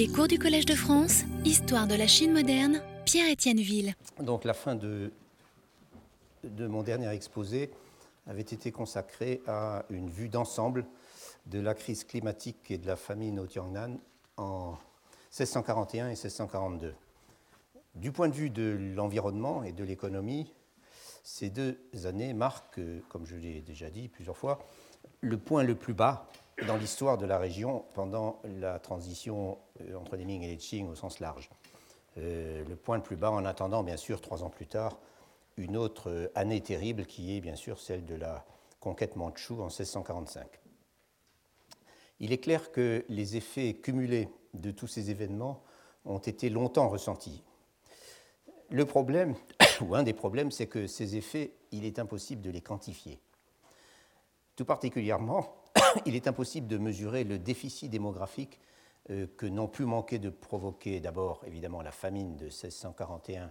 [0.00, 3.92] Les cours du Collège de France, Histoire de la Chine moderne, Pierre-Étienne Ville.
[4.18, 5.12] Donc la fin de,
[6.42, 7.70] mon dernier exposé
[8.26, 10.86] avait été consacrée à une vue d'ensemble
[11.44, 13.98] de la crise climatique et de la famine au Tiangnan
[14.38, 14.78] en
[15.38, 16.94] 1641 et 1642.
[17.94, 20.50] Du point de vue de l'environnement et de l'économie,
[21.22, 21.76] ces deux
[22.06, 22.80] années marquent,
[23.10, 24.60] comme je l'ai déjà dit plusieurs fois,
[25.20, 26.26] le point le plus bas
[26.66, 29.58] dans l'histoire de la région pendant la transition
[29.98, 31.50] entre les Ming et les Qing au sens large.
[32.18, 34.98] Euh, le point le plus bas en attendant, bien sûr, trois ans plus tard,
[35.56, 38.44] une autre euh, année terrible qui est, bien sûr, celle de la
[38.80, 40.46] conquête mandchoue en 1645.
[42.18, 45.62] Il est clair que les effets cumulés de tous ces événements
[46.04, 47.42] ont été longtemps ressentis.
[48.70, 49.34] Le problème,
[49.80, 53.20] ou un des problèmes, c'est que ces effets, il est impossible de les quantifier.
[54.56, 55.54] Tout particulièrement,
[56.06, 58.69] il est impossible de mesurer le déficit démographique euh,
[59.36, 63.50] que n'ont pu manquer de provoquer d'abord évidemment la famine de 1641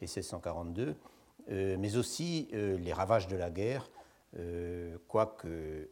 [0.00, 0.96] et 1642,
[1.50, 3.90] euh, mais aussi euh, les ravages de la guerre,
[5.08, 5.88] quoique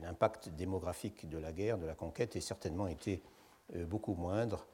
[0.00, 3.22] l'impact démographique de la guerre, de la conquête, ait certainement été
[3.74, 4.66] beaucoup moindre,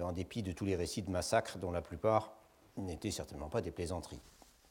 [0.00, 2.36] en dépit de tous les récits de massacres dont la plupart
[2.76, 4.20] n'étaient certainement pas des plaisanteries.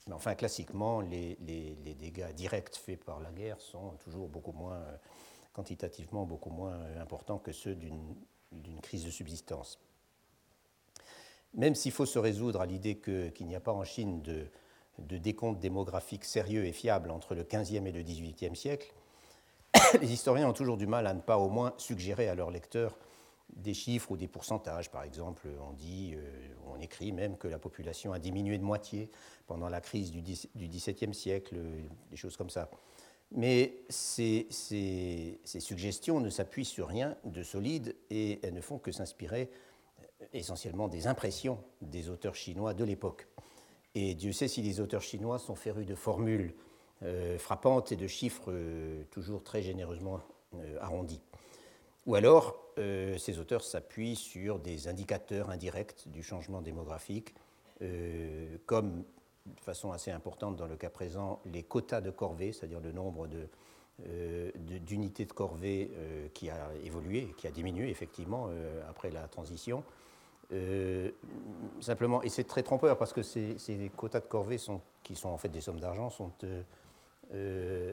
[0.08, 4.86] Mais enfin, classiquement, les, les, dégâts directs faits par la guerre sont toujours beaucoup moins,
[5.52, 8.16] quantitativement beaucoup moins importants que ceux d'une
[8.82, 9.80] crise de subsistance.
[11.54, 14.48] Même s'il faut se résoudre à l'idée qu'il n'y a pas en Chine de,
[15.00, 18.94] de, décompte démographique sérieux et fiable entre le XVe et le XVIIIe siècle,
[20.02, 22.98] les historiens ont toujours du mal à ne pas au moins suggérer à leurs lecteurs
[23.56, 24.90] des chiffres ou des pourcentages.
[24.90, 29.10] Par exemple, on dit, euh, on écrit même que la population a diminué de moitié
[29.46, 31.58] pendant la crise du XVIIe siècle,
[32.10, 32.70] des choses comme ça.
[33.34, 34.48] Mais ces,
[35.44, 39.50] suggestions ne s'appuient sur rien de solide et elles ne font que s'inspirer
[40.02, 43.28] euh, essentiellement des impressions des auteurs chinois de l'époque.
[43.96, 46.54] Et Dieu sait si les auteurs chinois sont férus de formules
[47.04, 48.54] euh, frappantes et de chiffres
[49.12, 50.20] toujours très généreusement
[50.80, 51.22] arrondis.
[52.06, 57.36] Ou alors, euh, ces auteurs s'appuient sur des indicateurs indirects du changement démographique,
[57.82, 59.04] euh, comme
[59.64, 63.28] façon assez importante dans le cas présent les quotas de corvée, c'est-à-dire le nombre
[64.08, 65.92] euh, d'unités de, corvée
[66.34, 68.50] qui a évolué, qui a diminué effectivement
[68.90, 69.84] après la transition.
[71.80, 74.58] simplement, et c'est très trompeur parce que ces, quotas de corvée,
[75.04, 76.32] qui sont en fait des sommes d'argent, sont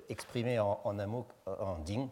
[0.08, 2.08] exprimés en, un mot, en ding,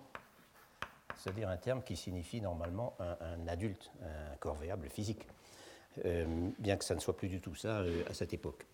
[1.16, 5.26] c'est-à-dire un terme qui signifie normalement un, adulte, un corvéable physique,
[6.04, 8.66] euh, bien que ça ne soit plus du tout ça euh, à cette époque.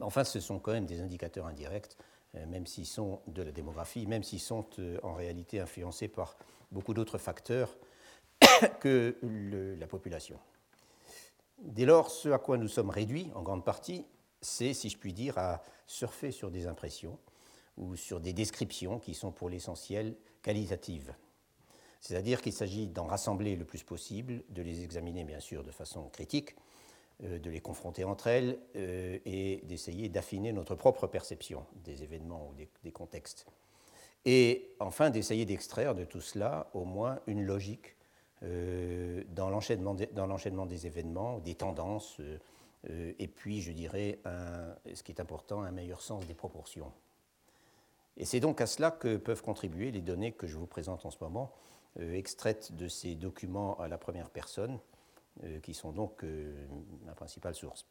[0.00, 1.96] Enfin, ce sont quand même des indicateurs indirects,
[2.34, 4.66] euh, même s'ils sont de la démographie, même s'ils sont
[5.02, 6.36] en réalité influencés par
[6.70, 7.76] beaucoup d'autres facteurs
[8.80, 9.16] que
[9.78, 10.38] la population.
[11.58, 14.06] Dès lors, ce à quoi nous sommes réduits, en grande partie,
[14.40, 17.18] c'est, si je puis dire, à surfer sur des impressions
[17.76, 21.14] ou sur des descriptions qui sont pour l'essentiel qualitatives.
[22.00, 26.08] C'est-à-dire qu'il s'agit d'en rassembler le plus possible, de les examiner bien sûr de façon
[26.08, 26.58] critique, euh,
[27.22, 32.54] de les confronter entre elles euh, et d'essayer d'affiner notre propre perception des événements ou
[32.82, 33.46] des, contextes.
[34.24, 37.96] Et enfin d'essayer d'extraire de tout cela au moins une logique
[38.42, 42.20] euh, dans l'enchaînement des événements, des tendances,
[42.88, 44.18] et puis je dirais,
[44.92, 46.90] ce qui est important, un meilleur sens des proportions.
[48.16, 51.10] Et c'est donc à cela que peuvent contribuer les données que je vous présente en
[51.10, 51.52] ce moment,
[52.00, 54.78] euh, extraites de ces documents à la première personne, euh,
[55.62, 56.66] qui sont donc euh,
[57.04, 57.86] ma principale source.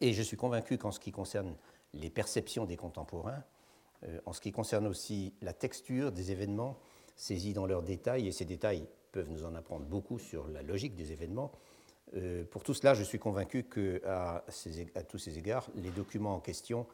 [0.00, 1.56] Et je suis convaincu qu'en ce qui concerne
[1.92, 3.44] les perceptions des contemporains,
[4.26, 6.76] en ce qui concerne aussi la texture des événements
[7.16, 10.96] saisis dans leurs détails, et ces détails peuvent nous en apprendre beaucoup sur la logique
[10.96, 11.52] des événements,
[12.50, 14.44] pour tout cela, je suis convaincu qu'à
[14.94, 16.88] à tous ces égards, les documents en question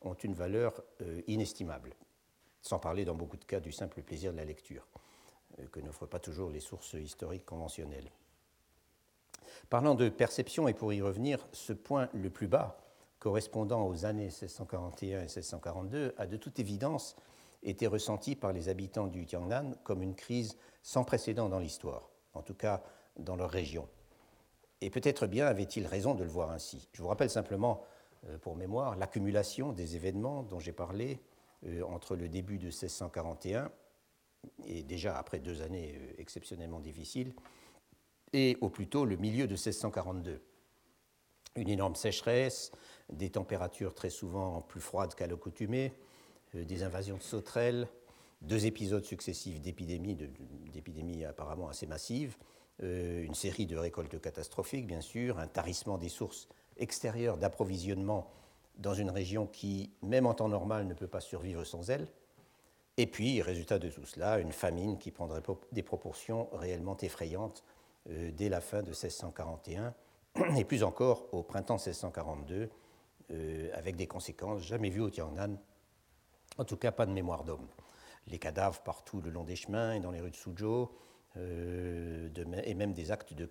[0.00, 0.82] ont une valeur
[1.26, 1.94] inestimable,
[2.62, 4.88] sans parler dans beaucoup de cas du simple plaisir de la lecture.
[5.60, 8.10] Euh, que n'offrent pas toujours les sources historiques conventionnelles.
[9.70, 12.78] Parlant de perception, et pour y revenir, ce point le plus bas,
[13.18, 17.16] correspondant aux années 1641 et 1642, a de toute évidence
[17.62, 22.42] été ressenti par les habitants du Tiangnan comme une crise sans précédent dans l'histoire, en
[22.42, 22.82] tout cas
[23.18, 23.88] dans leur région.
[24.80, 26.88] Et peut-être bien avait-il raison de le voir ainsi.
[26.92, 27.82] Je vous rappelle simplement,
[28.28, 31.20] euh, pour mémoire, l'accumulation des événements dont j'ai parlé
[31.66, 33.70] euh, entre le début de 1641
[34.66, 37.32] et déjà après deux années euh, exceptionnellement difficiles,
[38.32, 40.40] et au plus tôt le milieu de 1642.
[41.56, 42.72] Une énorme sécheresse,
[43.12, 45.92] des températures très souvent plus froides qu'à l'accoutumée,
[46.54, 47.88] euh, des invasions de sauterelles,
[48.42, 50.14] deux épisodes successifs d'épidémies,
[50.72, 52.36] d'épidémies apparemment assez massives,
[52.82, 56.46] une série de récoltes catastrophiques, bien sûr, un tarissement des sources
[56.76, 58.30] extérieures d'approvisionnement
[58.78, 62.08] dans une région qui, même en temps normal, ne peut pas survivre sans elle.
[62.98, 67.64] Et puis, résultat de tout cela, une famine qui prendrait des proportions réellement effrayantes
[68.08, 69.94] dès la fin de 1641,
[70.56, 72.70] et plus encore au printemps 1642,
[73.72, 75.56] avec des conséquences jamais vues au Tiangnan,
[76.58, 77.66] en tout cas pas de mémoire d'homme.
[78.28, 80.88] Les cadavres partout le long des chemins et dans les rues de Suzhou,
[81.38, 82.28] euh,
[82.64, 83.44] et même des actes de,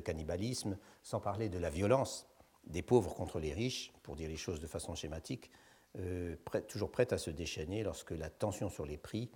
[0.00, 2.26] cannibalisme, sans parler de la violence
[2.66, 5.50] des pauvres contre les riches, pour dire les choses de façon schématique,
[5.98, 6.36] euh,
[6.68, 9.30] toujours prête à se déchaîner lorsque la tension sur les prix,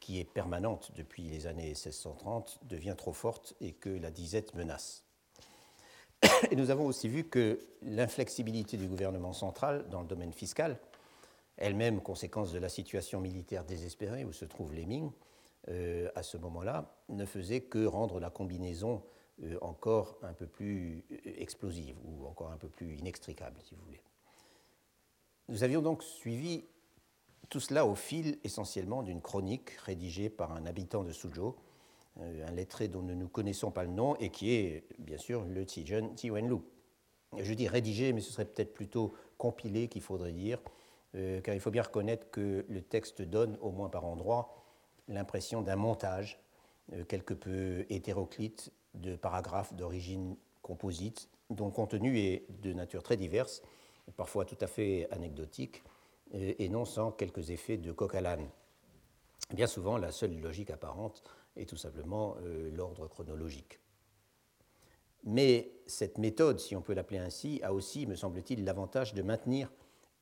[0.00, 5.04] qui est permanente depuis les années 1630, devient trop forte et que la disette menace.
[6.50, 10.78] Et nous avons aussi vu que l'inflexibilité du gouvernement central dans le domaine fiscal
[11.58, 15.10] elle-même conséquence de la situation militaire désespérée où se trouvent les Ming,
[15.68, 19.02] euh, à ce moment-là, ne faisait que rendre la combinaison
[19.42, 23.84] euh, encore un peu plus euh, explosive ou encore un peu plus inextricable, si vous
[23.84, 24.00] voulez.
[25.48, 26.64] Nous avions donc suivi
[27.48, 31.54] tout cela au fil essentiellement d'une chronique rédigée par un habitant de Suzhou,
[32.20, 35.64] un lettré dont nous ne connaissons pas le nom et qui est bien sûr le
[35.64, 36.58] Tijun Wenlu.
[37.36, 40.60] Je dis rédigé, mais ce serait peut-être plutôt compilé qu'il faudrait dire,
[41.14, 44.54] euh, car il faut bien reconnaître que le texte donne, au moins par endroits,
[45.08, 46.40] l'impression d'un montage
[46.92, 53.16] euh, quelque peu hétéroclite de paragraphes d'origine composite, dont le contenu est de nature très
[53.16, 53.62] diverse,
[54.16, 55.87] parfois tout à fait anecdotique, euh,
[56.32, 58.48] et non sans quelques effets de coq à l'âne.
[59.54, 61.22] Bien souvent, la seule logique apparente
[61.56, 62.36] est tout simplement
[62.72, 63.80] l'ordre chronologique.
[65.24, 69.70] Mais cette méthode, si on peut l'appeler ainsi, a aussi, me semble-t-il, l'avantage de maintenir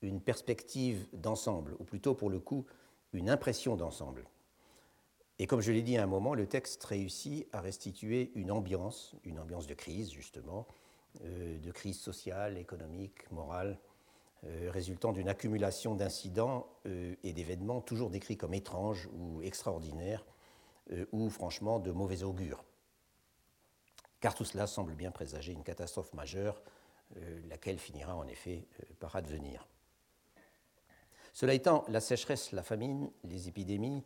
[0.01, 2.65] une perspective d'ensemble, ou plutôt pour le coup
[3.13, 4.25] une impression d'ensemble.
[5.39, 9.15] Et comme je l'ai dit à un moment, le texte réussit à restituer une ambiance,
[9.23, 10.67] une ambiance de crise justement,
[11.23, 13.96] euh, de crise sociale, économique, morale, euh,
[14.69, 20.25] résultant d'une accumulation d'incidents euh, et d'événements toujours décrits comme étranges ou extraordinaires,
[21.11, 22.63] ou franchement de mauvais augure.
[24.21, 26.61] Car tout cela semble bien présager une catastrophe majeure,
[27.49, 28.65] laquelle finira en effet
[29.01, 29.67] par advenir.
[31.33, 34.01] Cela étant, la sécheresse, la famine, les épidémies,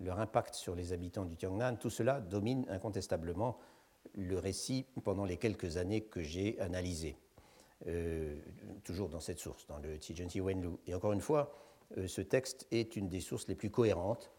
[0.00, 3.56] leur impact sur les habitants du Tiangnan, tout cela domine incontestablement
[4.14, 7.16] le récit pendant les quelques années que j'ai analysées,
[7.86, 8.40] euh,
[8.84, 10.70] toujours dans cette source, dans le Tijanti Wenlu.
[10.86, 11.52] Et encore une fois,
[11.98, 14.32] euh, ce texte est une des sources les plus cohérentes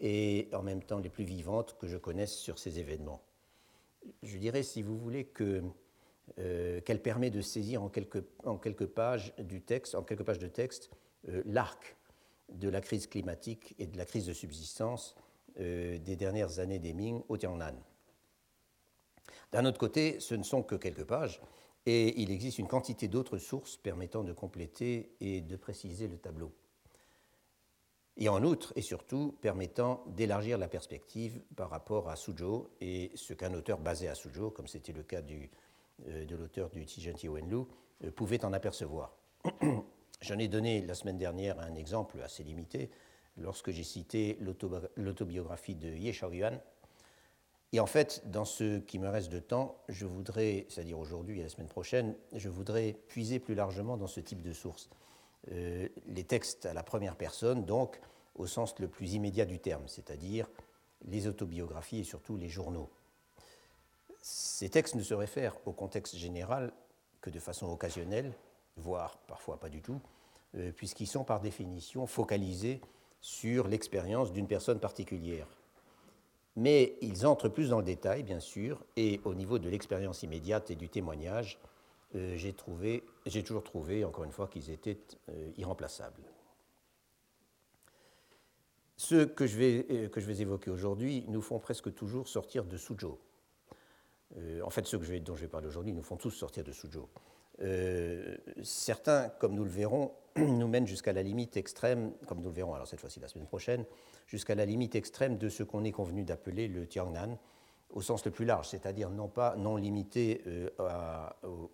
[0.00, 3.22] et en même temps les plus vivantes que je connaisse sur ces événements.
[4.22, 5.26] Je dirais, si vous voulez,
[6.38, 10.90] euh, qu'elle permet de saisir en quelques, pages du texte, en quelques pages de texte,
[11.46, 11.96] l'arc
[12.50, 15.16] de la crise climatique et de la crise de subsistance
[15.56, 17.76] des dernières années des Ming au Tiangnan.
[19.52, 21.40] D'un autre côté, ce ne sont que quelques pages,
[21.86, 26.52] et il existe une quantité d'autres sources permettant de compléter et de préciser le tableau.
[28.16, 33.34] Et en outre, et surtout, permettant d'élargir la perspective par rapport à Suzhou et ce
[33.34, 35.50] qu'un auteur basé à Suzhou, comme c'était le cas du,
[36.06, 37.64] euh, de l'auteur du Tijanti Wenlu,
[38.14, 39.16] pouvait en apercevoir.
[40.20, 42.90] J'en ai donné la semaine dernière un exemple assez limité
[43.36, 44.38] lorsque j'ai cité
[44.96, 46.60] l'autobiographie de Ye Shaoyuan.
[47.74, 51.42] Et en fait, dans ce qui me reste de temps, je voudrais, c'est-à-dire aujourd'hui et
[51.42, 54.88] la semaine prochaine, je voudrais puiser plus largement dans ce type de sources.
[55.50, 58.00] Euh, les textes à la première personne, donc
[58.36, 60.48] au sens le plus immédiat du terme, c'est-à-dire
[61.04, 62.88] les autobiographies et surtout les journaux.
[64.22, 66.72] Ces textes ne se réfèrent au contexte général
[67.20, 68.34] que de façon occasionnelle,
[68.76, 70.00] voire parfois pas du tout,
[70.54, 72.80] euh, puisqu'ils sont par définition focalisés
[73.20, 75.48] sur l'expérience d'une personne particulière.
[76.56, 80.70] Mais ils entrent plus dans le détail, bien sûr, et au niveau de l'expérience immédiate
[80.70, 81.58] et du témoignage,
[82.14, 84.98] euh, j'ai toujours trouvé, encore une fois, qu'ils étaient
[85.30, 86.22] euh, irremplaçables.
[88.96, 92.76] Ceux que je vais, que je vais évoquer aujourd'hui nous font presque toujours sortir de
[92.76, 93.18] Suzhou.
[94.62, 96.64] En fait, ceux que je vais, dont je vais parler aujourd'hui nous font tous sortir
[96.64, 97.08] de Suzhou.
[97.62, 102.54] Euh, certains, comme nous le verrons, nous mènent jusqu'à la limite extrême, comme nous le
[102.54, 103.84] verrons alors cette fois-ci la semaine prochaine,
[104.26, 107.38] jusqu'à la limite extrême de ce qu'on est convenu d'appeler le Tiangnan,
[107.90, 110.68] au sens le plus large, c'est-à-dire non pas non limité euh,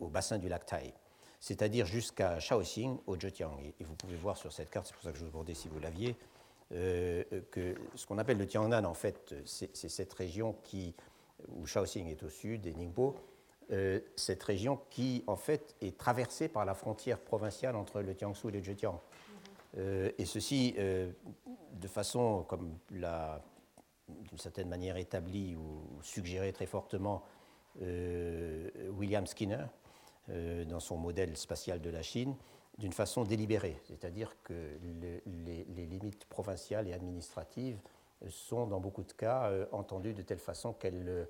[0.01, 0.93] au, bassin du lac Tai,
[1.39, 3.59] c'est-à-dire jusqu'à Shaoxing, au Zhejiang.
[3.65, 5.69] Et, vous pouvez voir sur cette carte, c'est pour ça que je vous demandais si
[5.69, 6.15] vous l'aviez,
[6.73, 10.95] euh, que ce qu'on appelle le Tiangnan, en fait, c'est cette région qui,
[11.49, 13.17] où Shaoxing est au sud et Ningbo,
[13.73, 18.49] euh, cette région qui, en fait, est traversée par la frontière provinciale entre le Jiangsu
[18.49, 19.01] et le Zhejiang.
[19.79, 21.13] Euh, et ceci, euh,
[21.73, 23.41] de façon, comme l'a
[24.09, 27.23] d'une certaine manière établi ou suggéré très fortement
[27.79, 29.67] William Skinner
[30.27, 32.35] dans son modèle spatial de la Chine
[32.77, 37.79] d'une façon délibérée, c'est-à-dire que les, limites provinciales et administratives
[38.29, 41.27] sont dans beaucoup de cas entendues de telle façon qu'elles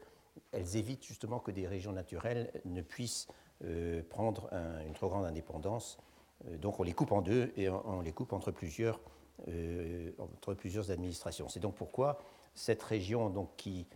[0.53, 3.29] elles évitent justement que des régions naturelles ne puissent
[3.65, 4.51] euh, prendre
[4.87, 5.99] une trop grande indépendance.
[6.47, 9.01] Euh, donc on les coupe en deux et on, les coupe entre plusieurs,
[9.49, 11.49] euh, entre plusieurs administrations.
[11.49, 12.19] C'est donc pourquoi
[12.55, 13.87] cette région donc, qui,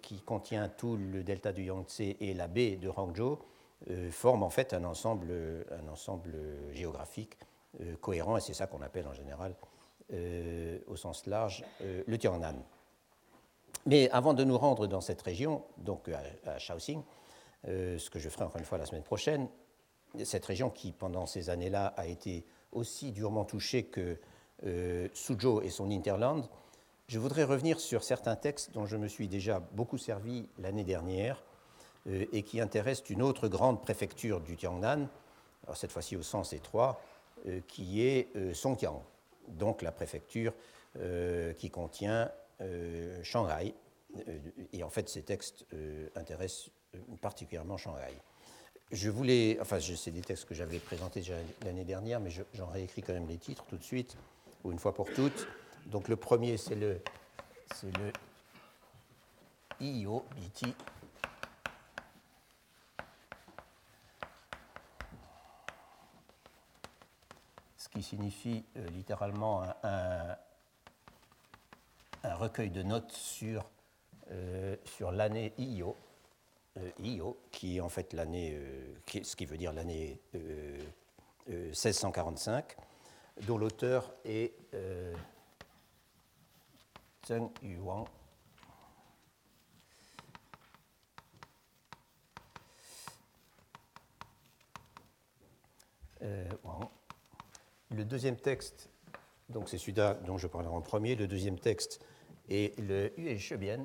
[0.00, 3.38] qui contient tout le delta du Yangtze et la baie de Hangzhou
[4.10, 5.32] forme en fait un ensemble,
[5.70, 6.34] un ensemble
[6.72, 7.36] géographique
[8.00, 9.54] cohérent et c'est ça qu'on appelle en général
[10.12, 12.64] au sens large le Tiangnan.
[13.86, 16.10] Mais avant de nous rendre dans cette région, donc
[16.46, 17.02] à, Shaoxing,
[17.68, 19.48] euh, ce que je ferai encore une fois la semaine prochaine,
[20.24, 24.18] cette région qui, pendant ces années-là, a été aussi durement touchée que
[24.66, 26.46] euh, Suzhou et son Interland,
[27.06, 31.42] je voudrais revenir sur certains textes dont je me suis déjà beaucoup servi l'année dernière
[32.06, 35.08] euh, et qui intéressent une autre grande préfecture du Tiangnan,
[35.74, 37.00] cette fois-ci au sens étroit,
[37.68, 39.04] qui est Songjiang,
[39.50, 40.52] donc la préfecture
[41.58, 42.30] qui contient
[42.62, 43.74] euh, Shanghai.
[44.28, 44.38] Euh,
[44.72, 46.70] et en fait, ces textes euh, intéressent
[47.20, 48.12] particulièrement Shanghai.
[48.90, 51.22] Je voulais, enfin, c'est des textes que j'avais présentés
[51.64, 54.16] l'année dernière, mais j'en réécris quand même les titres tout de suite,
[54.64, 55.46] ou une fois pour toutes.
[55.86, 57.00] Donc le premier, c'est le,
[57.76, 58.12] c'est le
[59.80, 60.24] IO,
[67.90, 70.36] qui signifie littéralement un,
[72.24, 73.64] un recueil de notes sur,
[74.30, 75.96] euh, sur l'année IO,
[76.76, 80.20] euh, IO, qui est en fait l'année, euh, ce qui veut dire l'année
[81.46, 82.76] 1645,
[83.46, 84.52] dont l'auteur est
[87.26, 88.06] Zheng Yuang.
[97.92, 98.88] Le deuxième texte,
[99.48, 101.16] donc c'est celui-là dont je parlerai en premier.
[101.16, 102.04] Le deuxième texte
[102.48, 103.84] et le Yue Chebian,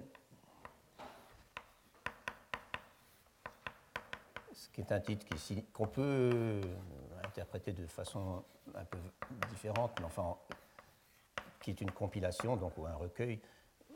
[4.53, 5.25] ce qui est un titre
[5.73, 6.61] qu'on peut
[7.23, 8.43] interpréter de façon
[8.75, 8.99] un peu
[9.49, 10.37] différente, mais enfin,
[11.59, 13.39] qui est une compilation, donc ou un recueil,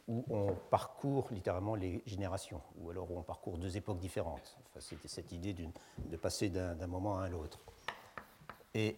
[0.07, 4.57] où on parcourt littéralement les générations, ou alors où on parcourt deux époques différentes.
[4.65, 7.59] Enfin, C'était cette idée de passer d'un moment à l'autre.
[8.73, 8.97] Et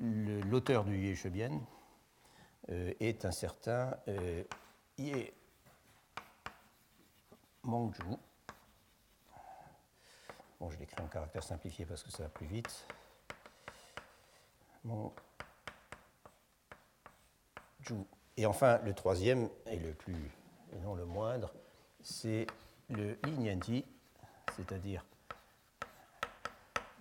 [0.00, 1.60] l'auteur du Yue Chebian,
[2.70, 4.42] euh, est un certain euh,
[4.98, 5.32] Ye.
[7.62, 7.92] Bon,
[10.70, 12.86] je l'écris en caractère simplifié parce que ça va plus vite.
[18.36, 20.30] Et enfin, le troisième, et le plus,
[20.72, 21.52] et non le moindre,
[22.02, 22.46] c'est
[22.90, 23.84] le Linyanti,
[24.56, 25.04] c'est-à-dire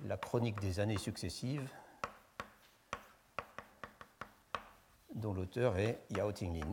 [0.03, 1.67] la chronique des années successives
[5.25, 6.71] dont l'auteur est Yao Tinglin.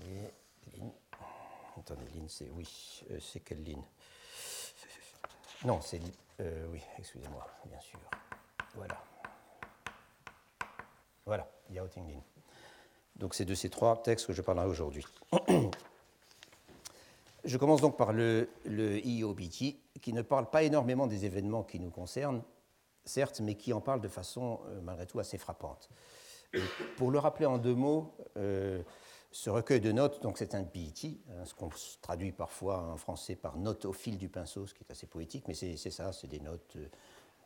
[0.00, 0.28] Euh,
[0.78, 0.90] Lin.
[1.76, 2.48] Attendez, Lin, c'est.
[2.52, 3.84] Oui, euh, c'est quelle Lin?
[5.66, 6.00] Non, c'est.
[6.40, 8.00] Euh, oui, excusez-moi, bien sûr.
[8.76, 8.96] Voilà.
[11.26, 12.22] Voilà, Yao Tinglin.
[13.16, 15.04] Donc c'est de ces trois textes que je parlerai aujourd'hui.
[17.48, 21.88] Je commence donc par le, IOBT, qui ne parle pas énormément des événements qui nous
[21.88, 22.42] concernent,
[23.06, 25.88] certes, mais qui en parle de façon euh, malgré tout assez frappante.
[26.98, 28.82] pour le rappeler en deux mots, euh,
[29.30, 31.70] ce recueil de notes, donc c'est un BIT, hein, ce qu'on
[32.02, 35.48] traduit parfois en français par notes au fil du pinceau, ce qui est assez poétique,
[35.48, 36.86] mais c'est ça, c'est des notes euh,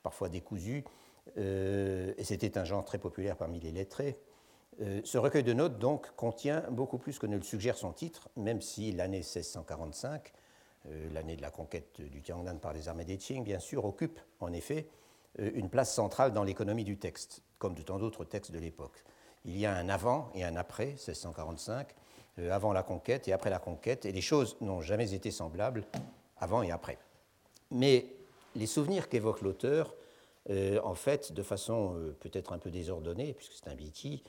[0.03, 0.85] parfois décousues.
[1.37, 4.19] et c'était un genre très populaire parmi les lettrés.
[4.81, 8.29] Euh, ce recueil de notes donc contient beaucoup plus que ne le suggère son titre,
[8.37, 10.33] même si l'année 1645,
[10.87, 14.19] euh, l'année de la conquête du Tiangnan par les armées des Qing, bien sûr, occupe
[14.41, 14.89] en effet
[15.41, 19.05] euh, une place centrale dans l'économie du texte, comme de tant d'autres textes de l'époque.
[19.45, 21.89] Il y a un avant et un après 1645,
[22.51, 25.85] avant la conquête et après la conquête, et les choses n'ont jamais été semblables
[26.39, 26.97] avant et après.
[27.71, 28.07] Mais
[28.55, 29.95] les souvenirs qu'évoque l'auteur,
[30.49, 34.21] en fait, de façon peut-être un peu désordonnée, puisque c'est un euh,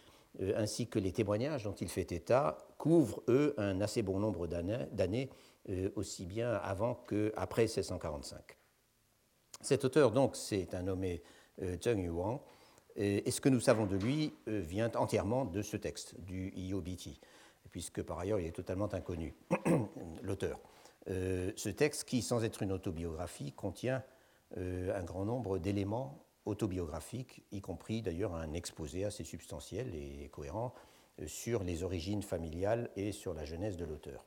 [0.56, 5.30] ainsi que les témoignages dont il fait état, couvrent, eux, un assez bon nombre d'années,
[5.70, 8.58] euh, aussi bien avant qu'après 1645.
[9.62, 11.24] Cet auteur, donc, c'est un nommé
[11.62, 12.40] euh, Zheng Yuan,
[12.96, 17.20] et ce que nous savons de lui vient entièrement de ce texte, du IOBT,
[17.72, 19.34] puisque par ailleurs il est totalement inconnu,
[20.22, 20.60] l'auteur.
[21.08, 24.04] ce texte qui, sans être une autobiographie, contient
[24.56, 30.74] un grand nombre d'éléments autobiographique, y compris d'ailleurs un exposé assez substantiel et cohérent
[31.22, 34.26] euh, sur les origines familiales et sur la jeunesse de l'auteur.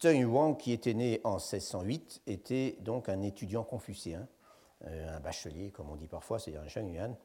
[0.00, 4.28] Zheng Yuang, qui était né en 1608, était donc un étudiant confucéen,
[4.84, 7.16] euh, un bachelier, comme on dit parfois, c'est-à-dire un Shengyuan.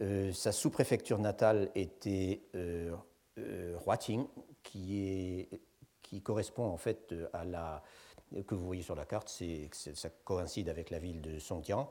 [0.00, 2.42] Euh, sa sous-préfecture natale était
[3.86, 4.26] Huating,
[4.62, 5.48] qui
[6.22, 7.82] correspond en fait à la
[8.46, 9.28] que vous voyez sur la carte,
[9.72, 11.88] ça coïncide avec la ville de Songjiang.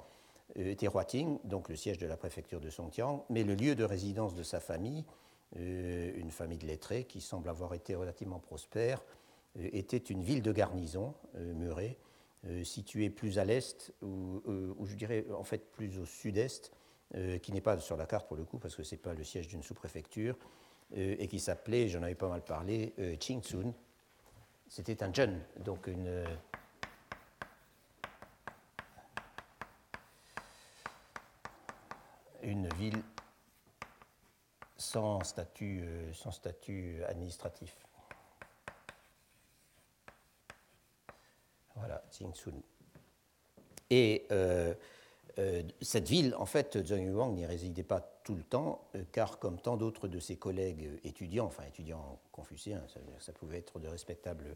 [0.58, 3.84] Euh, était Huating, donc le siège de la préfecture de Songjiang, mais le lieu de
[3.84, 5.04] résidence de sa famille,
[5.58, 9.04] euh, une famille de lettrés qui semble avoir été relativement prospère,
[9.58, 11.98] euh, était une ville de garnison murée,
[12.64, 14.40] située plus à l'est, ou,
[14.86, 16.72] je dirais en fait plus au sud-est,
[17.42, 19.24] qui n'est pas sur la carte pour le coup, parce que ce n'est pas le
[19.24, 20.38] siège d'une sous-préfecture,
[20.96, 23.74] et qui s'appelait, j'en avais pas mal parlé, Qingsun.
[24.68, 26.24] C'était un jeune, donc une
[32.46, 33.02] une ville
[34.78, 37.76] sans statut, euh, sans statut administratif.
[41.76, 42.54] Voilà, Jingsun.
[43.90, 44.74] Et euh,
[45.40, 49.60] euh, cette ville, en fait, Zheng Yuang n'y résidait pas tout le temps, car comme
[49.60, 52.82] tant d'autres de ses collègues étudiants, enfin étudiants confucéens,
[53.20, 54.56] ça pouvait être de respectables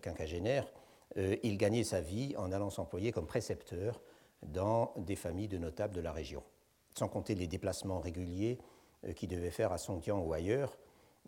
[0.00, 0.68] quinquagénaires,
[1.16, 4.00] il gagnait sa vie en allant s'employer comme précepteur
[4.42, 6.44] dans des familles de notables de la région
[6.94, 8.58] sans compter les déplacements réguliers
[9.06, 10.76] euh, qu'il devait faire à Songjiang ou ailleurs,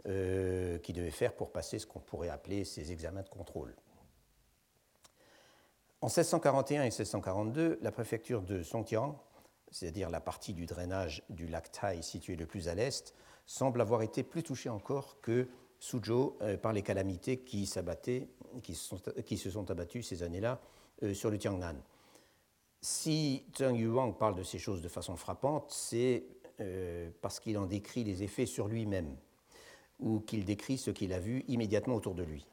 [0.06, 3.74] euh, qu'il devait faire pour passer ce qu'on pourrait appeler ses examens de contrôle.
[6.00, 9.18] En 1641 et 1642, la préfecture de Songjiang,
[9.70, 13.14] c'est-à-dire la partie du drainage du lac Tai située le plus à l'est,
[13.46, 17.68] semble avoir été plus touchée encore que Suzhou euh, par les calamités qui,
[18.62, 18.74] qui,
[19.24, 20.60] qui, se sont abattues ces années-là
[21.12, 21.74] sur le Tiangnan
[22.84, 26.24] si Zheng Yuang parle de ces choses de façon frappante, c'est
[26.60, 29.16] euh, parce qu'il en décrit les effets sur lui-même,
[30.00, 32.46] ou qu'il décrit ce qu'il a vu immédiatement autour de lui.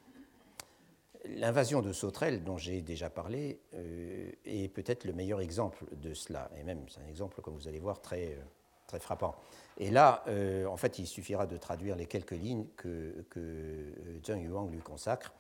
[1.25, 6.49] L'invasion de Sauterelle, dont j'ai déjà parlé, euh, est peut-être le meilleur exemple de cela,
[6.57, 8.41] et même c'est un exemple, comme vous allez voir, très, euh,
[8.87, 9.35] très frappant.
[9.79, 10.23] Et là,
[10.69, 13.93] en fait, il suffira de traduire les quelques lignes que, que
[14.25, 15.33] Zheng Yuang lui consacre,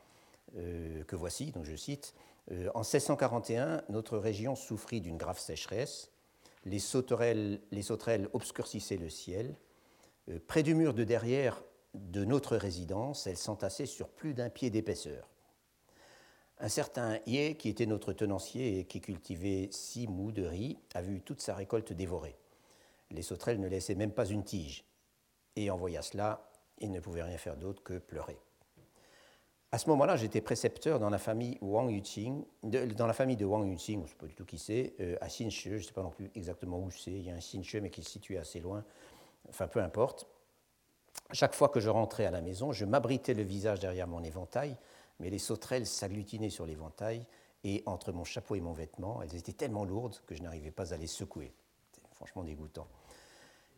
[0.53, 2.15] que voici, donc je cite.
[2.51, 6.11] Euh, en 1641, notre région souffrit d'une grave sécheresse.
[6.65, 9.55] Les sauterelles, les sauterelles obscurcissaient le ciel.
[10.29, 14.69] Euh, près du mur de derrière de notre résidence, elles s'entassaient sur plus d'un pied
[14.69, 15.27] d'épaisseur.
[16.59, 21.01] Un certain Yé, qui était notre tenancier et qui cultivait six mous de riz, a
[21.01, 22.37] vu toute sa récolte dévorée.
[23.09, 24.85] Les sauterelles ne laissaient même pas une tige.
[25.55, 28.37] Et en voyant cela, il ne pouvait rien faire d'autre que pleurer.
[29.73, 33.65] À ce moment-là, j'étais précepteur dans la famille Wang Yuqing, dans la famille de Wang
[33.65, 35.93] Yuqing, je ne sais pas du tout qui c'est, euh, à Xinche, je ne sais
[35.93, 38.37] pas non plus exactement où c'est, il y a un Xinche mais qui est situé
[38.37, 38.83] assez loin,
[39.47, 40.27] enfin peu importe.
[41.31, 44.75] Chaque fois que je rentrais à la maison, je m'abritais le visage derrière mon éventail,
[45.21, 47.25] mais les sauterelles s'agglutinaient sur l'éventail,
[47.63, 50.93] et entre mon chapeau et mon vêtement, elles étaient tellement lourdes que je n'arrivais pas
[50.93, 51.53] à les secouer.
[51.93, 52.87] C'était franchement dégoûtant.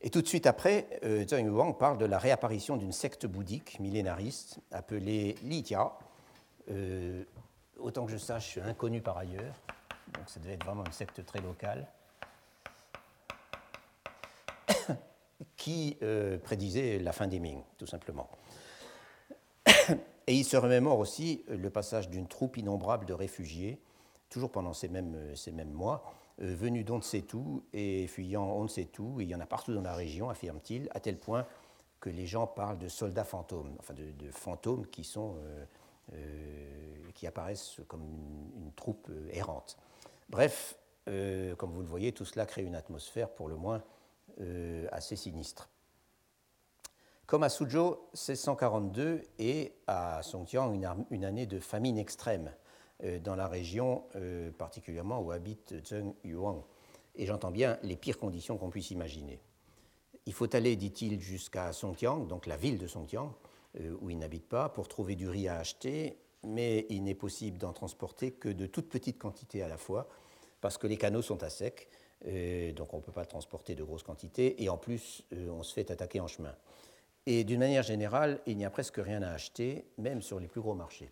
[0.05, 4.59] Et tout de suite après, euh, Zheng parle de la réapparition d'une secte bouddhique millénariste
[4.69, 5.93] appelée Litia.
[6.69, 7.23] Euh,
[7.79, 9.55] autant que je sache, inconnue par ailleurs.
[10.13, 11.87] Donc ça devait être vraiment une secte très locale.
[15.55, 18.29] qui euh, prédisait la fin des Ming, tout simplement.
[20.27, 23.81] Et il se remémore aussi le passage d'une troupe innombrable de réfugiés,
[24.29, 27.23] toujours pendant ces mêmes, ces mêmes mois, venus d'on ne sait
[27.73, 30.99] et fuyant on ne sait il y en a partout dans la région, affirme-t-il, à
[30.99, 31.45] tel point
[31.99, 35.65] que les gens parlent de soldats fantômes, enfin de, fantômes qui, sont, euh,
[36.13, 39.77] euh, qui apparaissent comme une, troupe errante.
[40.29, 43.83] Bref, comme vous le voyez, tout cela crée une atmosphère pour le moins
[44.91, 45.69] assez sinistre.
[47.25, 50.73] Comme à Suzhou, 1642 et à Songjiang
[51.09, 52.62] une, année de famine extrême euh,
[53.23, 56.63] dans la région euh, particulièrement où habite Zheng Yuang.
[57.15, 59.39] Et j'entends bien les pires conditions qu'on puisse imaginer.
[60.25, 63.33] Il faut aller, dit-il, jusqu'à Songjiang, donc la ville de Songjiang,
[63.79, 67.57] euh, où il n'habite pas, pour trouver du riz à acheter, mais il n'est possible
[67.57, 70.07] d'en transporter que de toutes petites quantités à la fois,
[70.61, 71.89] parce que les canaux sont à sec,
[72.75, 75.91] donc on ne peut pas transporter de grosses quantités, et en plus, on se fait
[75.91, 76.55] attaquer en chemin.
[77.25, 80.61] Et d'une manière générale, il n'y a presque rien à acheter, même sur les plus
[80.61, 81.09] gros marchés.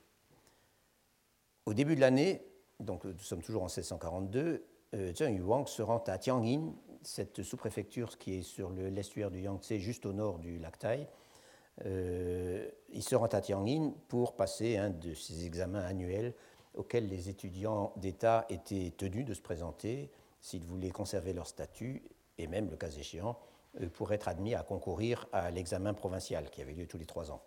[1.65, 2.41] Au début de l'année,
[2.80, 8.17] donc nous sommes toujours en 1642, euh, Zheng Yuang se rend à Tianjin, cette sous-préfecture
[8.17, 11.08] qui est sur l'estuaire du Yangtze, juste au nord du lac Tai,
[11.84, 16.36] il se rend à Tianjin pour passer un de ces examens annuels
[16.76, 22.04] auxquels les étudiants d'État étaient tenus de se présenter s'ils voulaient conserver leur statut
[22.38, 23.38] et même, le cas échéant,
[23.93, 27.41] pour être admis à concourir à l'examen provincial qui avait lieu tous les trois ans.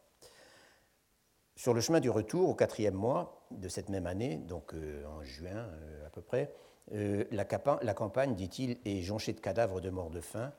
[1.57, 5.23] Sur le chemin du retour, au quatrième mois de cette même année, donc euh, en
[5.23, 6.53] juin euh, à peu près,
[6.93, 10.53] euh, la, campagne, dit-il, est jonchée de cadavres de morts de faim,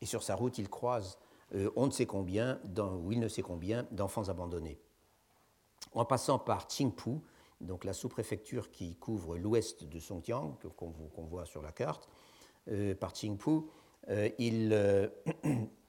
[0.00, 1.18] et sur sa route, il croise
[1.76, 4.80] on ne sait combien, ou il ne sait combien, d'enfants abandonnés.
[5.92, 7.20] En passant par Qingpu,
[7.60, 12.08] donc la sous-préfecture qui couvre l'ouest de Songjiang, qu'on voit sur la carte,
[12.98, 13.60] par Qingpu,
[14.38, 15.10] il